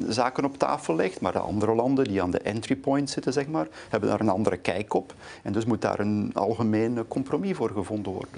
zaken 0.08 0.46
op 0.46 0.58
tafel 0.58 0.96
legt, 0.96 1.22
maar 1.22 1.32
de 1.32 1.40
andere 1.40 1.76
landen 1.76 2.06
die 2.06 2.22
aan 2.22 2.32
de 2.32 2.40
entry 2.40 2.76
point 2.76 3.10
zitten, 3.10 3.34
zeg 3.34 3.48
maar, 3.48 3.68
hebben 3.90 4.10
daar 4.10 4.20
een 4.20 4.30
andere 4.30 4.58
kijk 4.58 4.94
op. 4.94 5.14
En 5.44 5.54
dus 5.54 5.66
moet 5.66 5.82
daar 5.82 6.00
een 6.00 6.32
algemeen 6.34 7.06
compromis 7.08 7.56
voor 7.56 7.70
gevonden 7.70 8.12
worden. 8.12 8.32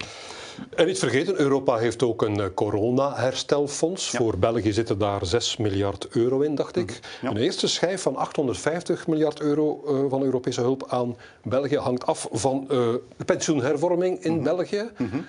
En 0.76 0.86
niet 0.86 0.98
vergeten, 0.98 1.40
Europa 1.40 1.76
heeft 1.76 2.02
ook 2.02 2.22
een 2.22 2.40
eh, 2.40 2.46
corona-herstelfonds. 2.54 4.10
Voor 4.10 4.38
België 4.38 4.72
zitten 4.72 4.98
daar 4.98 5.26
6 5.26 5.56
miljard 5.56 6.08
euro 6.08 6.40
in, 6.40 6.54
dacht 6.54 6.76
ik. 6.76 7.00
Mhm. 7.22 7.36
Een 7.36 7.42
eerste 7.42 7.66
schijf 7.66 8.02
van 8.02 8.16
850 8.16 9.06
miljard 9.06 9.40
euro 9.40 9.82
uh, 9.86 10.10
van 10.10 10.22
Europese 10.22 10.60
hulp 10.60 10.84
aan 10.88 11.16
België 11.42 11.78
hangt 11.78 12.06
af 12.06 12.28
van 12.30 12.62
uh, 12.62 12.68
de 13.16 13.24
pensioenhervorming 13.24 14.18
in 14.22 14.34
mhm. 14.34 14.42
België. 14.42 14.90
Mm 14.96 15.24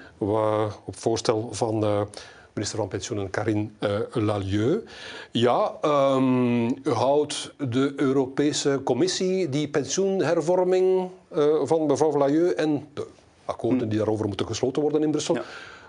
op 0.86 0.96
voorstel 0.96 1.50
van 1.52 2.08
minister 2.58 2.80
van 2.80 2.88
Pensioenen 2.88 3.30
Karin 3.30 3.76
uh, 3.80 4.00
Lalieu. 4.12 4.84
Ja, 5.32 5.74
um, 5.86 6.74
houdt 6.84 7.54
de 7.58 7.94
Europese 7.96 8.82
Commissie 8.84 9.50
die 9.50 9.68
pensioenhervorming 9.68 11.10
uh, 11.36 11.46
van 11.64 11.86
mevrouw 11.86 12.18
Lalieu 12.18 12.50
en 12.50 12.88
de 12.94 13.08
akkoorden 13.46 13.82
hm. 13.82 13.88
die 13.88 13.98
daarover 13.98 14.28
moeten 14.28 14.48
gesloten 14.48 14.82
worden 14.82 15.04
in 15.04 15.12
Brussel. 15.12 15.36
Uh, 15.36 15.44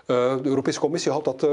de 0.05 0.49
Europese 0.49 0.79
Commissie 0.79 1.11
houdt 1.11 1.25
dat 1.25 1.47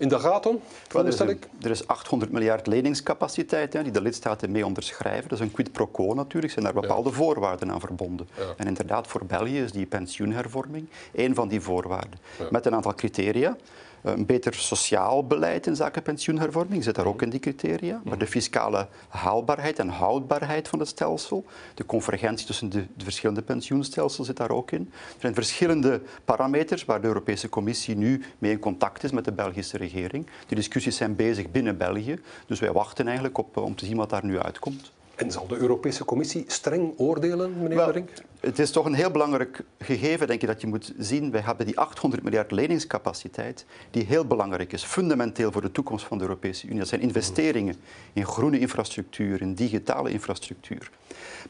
in 0.00 0.08
de 0.08 0.18
gaten, 0.18 0.60
veronderstel 0.88 1.26
ik? 1.28 1.48
Er 1.62 1.70
is 1.70 1.86
800 1.86 2.32
miljard 2.32 2.66
leningscapaciteit 2.66 3.72
hè, 3.72 3.82
die 3.82 3.92
de 3.92 4.00
lidstaten 4.00 4.50
mee 4.50 4.66
onderschrijven. 4.66 5.28
Dat 5.28 5.38
is 5.38 5.44
een 5.44 5.52
quid 5.52 5.72
pro 5.72 5.86
quo 5.86 6.14
natuurlijk, 6.14 6.52
zijn 6.52 6.64
daar 6.64 6.74
bepaalde 6.74 7.12
voorwaarden 7.12 7.70
aan 7.70 7.80
verbonden. 7.80 8.28
En 8.56 8.66
inderdaad, 8.66 9.06
voor 9.06 9.24
België 9.26 9.62
is 9.62 9.72
die 9.72 9.86
pensioenhervorming 9.86 10.88
één 11.12 11.34
van 11.34 11.48
die 11.48 11.60
voorwaarden. 11.60 12.18
Met 12.50 12.66
een 12.66 12.74
aantal 12.74 12.94
criteria. 12.94 13.56
Een 14.02 14.26
beter 14.26 14.54
sociaal 14.54 15.26
beleid 15.26 15.66
in 15.66 15.76
zaken 15.76 16.02
pensioenhervorming 16.02 16.84
zit 16.84 16.94
daar 16.94 17.06
ook 17.06 17.22
in 17.22 17.30
die 17.30 17.40
criteria. 17.40 18.00
Maar 18.04 18.18
de 18.18 18.26
fiscale 18.26 18.88
haalbaarheid 19.08 19.78
en 19.78 19.88
houdbaarheid 19.88 20.68
van 20.68 20.78
het 20.78 20.88
stelsel, 20.88 21.44
de 21.74 21.86
convergentie 21.86 22.46
tussen 22.46 22.68
de, 22.68 22.86
de, 22.96 23.04
verschillende 23.04 23.42
pensioenstelsels 23.42 24.26
zit 24.26 24.36
daar 24.36 24.50
ook 24.50 24.70
in. 24.70 24.90
Er 24.92 25.20
zijn 25.20 25.34
verschillende 25.34 26.00
parameters 26.24 26.84
waar 26.84 27.00
de 27.00 27.06
Europese 27.06 27.48
Commissie 27.48 27.96
nu 27.96 28.22
mee 28.38 28.52
in 28.52 28.58
contact 28.58 29.02
is 29.02 29.10
met 29.10 29.24
de 29.24 29.32
Belgische 29.32 29.76
regering. 29.76 30.26
Die 30.46 30.56
discussies 30.56 30.96
zijn 30.96 31.16
bezig 31.16 31.50
binnen 31.50 31.78
België. 31.78 32.20
Dus 32.46 32.60
wij 32.60 32.72
wachten 32.72 33.06
eigenlijk 33.06 33.38
op, 33.38 33.56
om 33.56 33.74
te 33.74 33.84
zien 33.84 33.96
wat 33.96 34.10
daar 34.10 34.24
nu 34.24 34.38
uitkomt. 34.38 34.92
En 35.20 35.30
zal 35.30 35.46
de 35.46 35.56
Europese 35.56 36.04
Commissie 36.04 36.44
streng 36.46 36.92
oordelen, 36.96 37.62
meneer 37.62 37.90
Rink? 37.90 38.10
Het 38.40 38.58
is 38.58 38.70
toch 38.70 38.84
een 38.84 38.94
heel 38.94 39.10
belangrijk 39.10 39.62
gegeven, 39.78 40.26
denk 40.26 40.42
ik, 40.42 40.48
dat 40.48 40.60
je 40.60 40.66
moet 40.66 40.92
zien. 40.98 41.30
Wij 41.30 41.40
hebben 41.40 41.66
die 41.66 41.78
800 41.78 42.22
miljard 42.22 42.50
leningscapaciteit, 42.50 43.64
die 43.90 44.04
heel 44.04 44.24
belangrijk 44.24 44.72
is, 44.72 44.84
fundamenteel 44.84 45.52
voor 45.52 45.62
de 45.62 45.72
toekomst 45.72 46.04
van 46.04 46.18
de 46.18 46.24
Europese 46.24 46.66
Unie. 46.66 46.78
Dat 46.78 46.88
zijn 46.88 47.00
investeringen 47.00 47.76
in 48.12 48.26
groene 48.26 48.58
infrastructuur, 48.58 49.40
in 49.40 49.54
digitale 49.54 50.10
infrastructuur. 50.10 50.90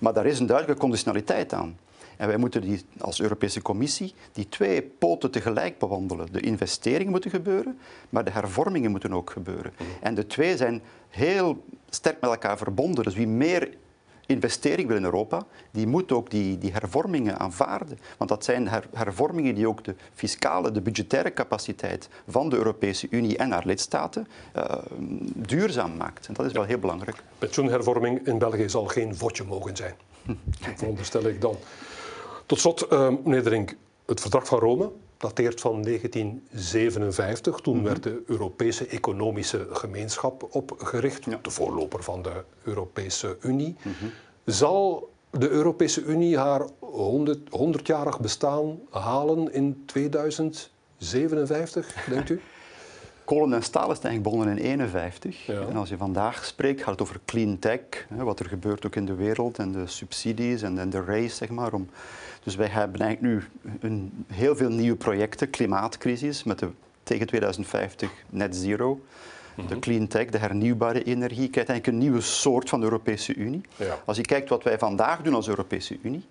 Maar 0.00 0.12
daar 0.12 0.26
is 0.26 0.38
een 0.38 0.46
duidelijke 0.46 0.80
conditionaliteit 0.80 1.52
aan. 1.52 1.78
En 2.20 2.28
wij 2.28 2.36
moeten 2.36 2.60
die, 2.60 2.84
als 2.98 3.20
Europese 3.20 3.62
Commissie 3.62 4.14
die 4.32 4.48
twee 4.48 4.82
poten 4.82 5.30
tegelijk 5.30 5.78
bewandelen. 5.78 6.32
De 6.32 6.40
investeringen 6.40 7.10
moeten 7.10 7.30
gebeuren, 7.30 7.78
maar 8.08 8.24
de 8.24 8.30
hervormingen 8.30 8.90
moeten 8.90 9.12
ook 9.12 9.30
gebeuren. 9.30 9.72
Mhm. 9.72 9.84
En 10.00 10.14
de 10.14 10.26
twee 10.26 10.56
zijn 10.56 10.82
heel 11.08 11.64
sterk 11.88 12.20
met 12.20 12.30
elkaar 12.30 12.58
verbonden. 12.58 13.04
Dus 13.04 13.14
wie 13.14 13.26
meer 13.26 13.68
investering 14.26 14.88
wil 14.88 14.96
in 14.96 15.04
Europa, 15.04 15.46
die 15.70 15.86
moet 15.86 16.12
ook 16.12 16.30
die, 16.30 16.58
die 16.58 16.72
hervormingen 16.72 17.38
aanvaarden. 17.38 17.98
Want 18.16 18.30
dat 18.30 18.44
zijn 18.44 18.68
hervormingen 18.94 19.54
die 19.54 19.68
ook 19.68 19.84
de 19.84 19.94
fiscale, 20.14 20.70
de 20.70 20.80
budgettaire 20.80 21.32
capaciteit 21.32 22.08
van 22.28 22.48
de 22.48 22.56
Europese 22.56 23.06
Unie 23.10 23.36
en 23.36 23.50
haar 23.50 23.66
lidstaten 23.66 24.26
uh, 24.56 24.64
duurzaam 25.34 25.96
maakt. 25.96 26.26
En 26.26 26.34
dat 26.34 26.46
is 26.46 26.52
wel 26.52 26.64
heel 26.64 26.78
belangrijk. 26.78 27.22
Pensioenhervorming 27.38 28.26
in 28.26 28.38
België 28.38 28.68
zal 28.68 28.84
geen 28.84 29.16
vodje 29.16 29.44
mogen 29.44 29.76
zijn. 29.76 29.94
Veronderstel 30.76 31.28
ik 31.28 31.40
dan. 31.40 31.56
Tot 32.50 32.60
slot, 32.60 32.86
uh, 32.92 33.08
meneer 33.24 33.42
Drink, 33.42 33.76
het 34.06 34.20
verdrag 34.20 34.46
van 34.46 34.58
Rome 34.58 34.90
dateert 35.16 35.60
van 35.60 35.82
1957. 35.82 37.60
Toen 37.60 37.76
mhm. 37.76 37.84
werd 37.84 38.02
de 38.02 38.22
Europese 38.26 38.86
Economische 38.86 39.66
Gemeenschap 39.70 40.48
opgericht, 40.50 41.24
de 41.24 41.50
voorloper 41.50 42.02
van 42.02 42.22
de 42.22 42.44
Europese 42.62 43.36
Unie. 43.40 43.76
Mhm. 43.82 44.04
Zal 44.44 45.10
de 45.30 45.48
Europese 45.48 46.04
Unie 46.04 46.38
haar 46.38 46.62
100, 47.50 47.86
jarig 47.86 48.20
bestaan 48.20 48.78
halen 48.90 49.52
in 49.52 49.82
2057, 49.86 52.06
denkt 52.08 52.30
u? 52.30 52.40
Kolen 53.30 53.52
en 53.52 53.62
staal 53.62 53.90
is 53.90 53.98
eigenlijk 53.98 54.22
begonnen 54.22 54.48
in 54.48 54.62
1951. 54.62 55.68
En 55.68 55.76
als 55.76 55.88
je 55.88 55.96
vandaag 55.96 56.44
spreekt, 56.44 56.82
gaat 56.82 56.90
het 56.90 57.02
over 57.02 57.20
clean 57.24 57.58
tech, 57.58 57.80
wat 58.08 58.40
er 58.40 58.46
gebeurt 58.46 58.86
ook 58.86 58.96
in 58.96 59.06
de 59.06 59.14
wereld 59.14 59.58
en 59.58 59.72
de 59.72 59.86
subsidies 59.86 60.62
en, 60.62 60.90
de 60.90 61.04
race, 61.04 61.34
zeg 61.34 61.48
maar, 61.48 61.72
om 61.72 61.88
dus 62.42 62.56
wij 62.56 62.66
hebben 62.66 63.00
eigenlijk 63.00 63.34
nu 63.34 63.68
een, 63.80 64.24
heel 64.32 64.56
veel 64.56 64.70
nieuwe 64.70 64.96
projecten, 64.96 65.50
klimaatcrisis 65.50 66.44
met 66.44 66.58
de 66.58 66.68
tegen 67.02 67.26
2050 67.26 68.10
net 68.30 68.56
zero. 68.56 69.00
De 69.56 69.62
mhm. 69.62 69.78
clean 69.78 70.06
tech, 70.06 70.26
de 70.26 70.38
hernieuwbare 70.38 71.02
energie. 71.02 71.42
Je 71.42 71.50
krijgt 71.50 71.70
eigenlijk 71.70 71.86
een 71.86 72.08
nieuwe 72.08 72.20
soort 72.20 72.68
van 72.68 72.78
de 72.78 72.84
Europese 72.84 73.34
Unie. 73.34 73.60
Als 74.04 74.16
je 74.16 74.22
kijkt 74.22 74.48
wat 74.48 74.62
wij 74.62 74.78
vandaag 74.78 75.22
doen 75.22 75.34
als 75.34 75.48
Europese 75.48 75.98
Unie, 76.02 76.24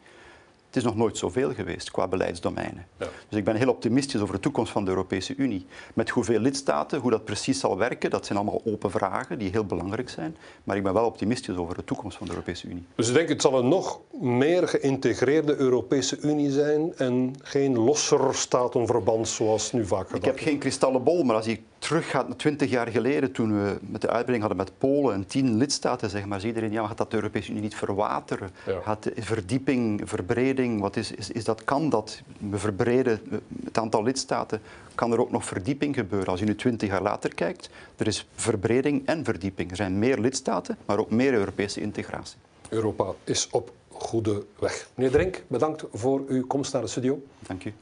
het 0.70 0.78
is 0.78 0.84
nog 0.84 0.96
nooit 0.96 1.18
zoveel 1.18 1.54
geweest 1.54 1.92
qua 1.92 2.08
beleidsdomeinen. 2.08 2.88
Dus 2.98 3.40
ik 3.40 3.44
ben 3.44 3.56
heel 3.56 3.70
optimistisch 3.70 4.22
over 4.22 4.34
de 4.34 4.40
toekomst 4.40 4.72
van 4.72 4.84
de 4.84 4.90
Europese 4.90 5.34
Unie. 5.38 5.66
Met 5.94 6.10
hoeveel 6.10 6.40
lidstaten, 6.40 7.00
hoe 7.00 7.12
dat 7.12 7.26
precies 7.26 7.60
zal 7.60 7.78
werken, 7.78 8.10
dat 8.10 8.26
zijn 8.26 8.38
allemaal 8.38 8.62
open 8.66 8.92
vragen 8.92 9.40
die 9.40 9.50
heel 9.50 9.66
belangrijk 9.66 10.10
zijn. 10.10 10.38
Maar 10.64 10.78
ik 10.78 10.84
ben 10.84 10.94
wel 10.94 11.06
optimistisch 11.06 11.56
over 11.56 11.76
de 11.76 11.84
toekomst 11.84 12.18
van 12.18 12.28
de 12.28 12.34
Europese 12.34 12.68
Unie. 12.68 12.86
Dus 12.96 13.08
ik 13.08 13.14
denk 13.14 13.30
het 13.30 13.42
zal 13.42 13.60
een 13.60 13.68
nog 13.68 14.00
meer 14.22 14.68
geïntegreerde 14.68 15.56
Europese 15.56 16.20
Unie 16.22 16.52
zijn 16.52 16.94
en 16.98 17.34
geen 17.42 17.78
losser 17.78 18.36
statenverband 18.36 19.28
zoals 19.28 19.72
nu 19.72 19.86
vaak 19.86 20.06
gedaan 20.06 20.20
Ik 20.20 20.26
heb 20.26 20.40
geen 20.40 20.58
kristallen 20.58 21.04
bol, 21.04 21.24
maar 21.24 21.36
als 21.36 21.46
je 21.46 21.60
teruggaat 21.80 22.28
naar 22.28 22.38
twintig 22.38 22.70
jaar 22.70 22.88
geleden, 22.88 23.32
toen 23.32 23.64
we 23.64 23.78
met 23.82 24.02
de 24.02 24.10
uitbreiding 24.10 24.40
hadden 24.40 24.58
met 24.58 24.78
Polen 24.78 25.14
en 25.14 25.28
tien 25.28 25.58
lidstaten, 25.58 26.10
zeg 26.10 26.26
maar, 26.26 26.40
zie 26.40 26.48
iedereen, 26.48 26.72
ja, 26.72 26.88
gaat 26.88 26.98
dat 26.98 27.12
de 27.12 27.16
Europese 27.16 27.50
Unie 27.50 27.62
niet 27.62 27.76
verwateren? 27.76 28.50
Gaat 28.84 29.04
de 29.04 29.14
verdieping, 29.18 30.02
verbreding, 30.04 30.82
wat 30.82 30.96
is, 30.96 31.12
is, 31.12 31.32
is 31.32 31.44
dat, 31.44 31.64
kan 31.64 31.90
dat? 31.90 32.22
We 32.50 32.58
verbreden 32.58 33.22
het 33.64 33.78
aantal 33.78 34.04
lidstaten, 34.04 34.62
kan 34.96 35.12
er 35.12 35.20
ook 35.20 35.32
nog 35.32 35.46
verdieping 35.46 35.96
gebeuren? 35.96 36.28
Als 36.28 36.40
je 36.40 36.46
nu 36.46 36.56
twintig 36.56 36.90
jaar 36.90 37.02
later 37.02 37.34
kijkt, 37.34 37.70
er 37.98 38.08
is 38.08 38.28
verbreding 38.36 39.06
en 39.06 39.24
verdieping. 39.24 39.70
Er 39.70 39.76
zijn 39.76 40.00
meer 40.00 40.20
lidstaten, 40.20 40.78
maar 40.86 41.00
ook 41.00 41.12
meer 41.12 41.34
Europese 41.34 41.82
integratie. 41.82 42.38
Europa 42.70 43.14
is 43.24 43.48
op 43.52 43.72
goede 43.90 44.46
weg. 44.60 44.90
Meneer 44.96 45.12
Drink, 45.12 45.44
bedankt 45.48 45.84
voor 45.94 46.24
uw 46.28 46.48
komst 46.48 46.74
naar 46.74 46.82
de 46.82 46.88
studio. 46.88 47.22
Dank 47.40 47.66
u. 47.66 47.74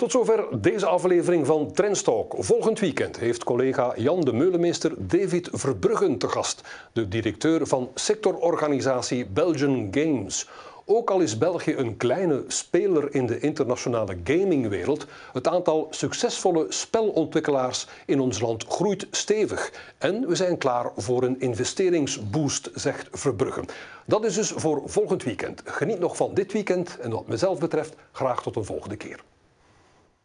Tot 0.00 0.10
zover 0.10 0.60
deze 0.60 0.86
aflevering 0.86 1.46
van 1.46 1.72
Trendstalk. 1.72 2.34
Volgend 2.38 2.80
weekend 2.80 3.18
heeft 3.18 3.44
collega 3.44 3.92
Jan 3.96 4.20
de 4.20 4.32
Meulemeester 4.32 4.92
David 4.98 5.48
Verbruggen 5.52 6.18
te 6.18 6.28
gast, 6.28 6.62
de 6.92 7.08
directeur 7.08 7.66
van 7.66 7.90
sectororganisatie 7.94 9.26
Belgian 9.26 9.88
Games. 9.90 10.48
Ook 10.84 11.10
al 11.10 11.20
is 11.20 11.38
België 11.38 11.74
een 11.76 11.96
kleine 11.96 12.44
speler 12.46 13.14
in 13.14 13.26
de 13.26 13.40
internationale 13.40 14.16
gamingwereld, 14.24 15.06
het 15.32 15.48
aantal 15.48 15.86
succesvolle 15.90 16.66
spelontwikkelaars 16.68 17.86
in 18.06 18.20
ons 18.20 18.40
land 18.40 18.64
groeit 18.64 19.06
stevig. 19.10 19.72
En 19.98 20.28
we 20.28 20.34
zijn 20.34 20.58
klaar 20.58 20.90
voor 20.96 21.22
een 21.22 21.40
investeringsboost, 21.40 22.70
zegt 22.74 23.08
Verbrugge. 23.10 23.64
Dat 24.06 24.24
is 24.24 24.34
dus 24.34 24.50
voor 24.50 24.82
volgend 24.84 25.22
weekend. 25.22 25.62
Geniet 25.64 25.98
nog 25.98 26.16
van 26.16 26.34
dit 26.34 26.52
weekend 26.52 26.98
en 26.98 27.10
wat 27.10 27.26
mezelf 27.26 27.58
betreft 27.58 27.94
graag 28.12 28.42
tot 28.42 28.56
een 28.56 28.64
volgende 28.64 28.96
keer. 28.96 29.20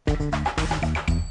Thank 0.06 1.08
you. 1.08 1.25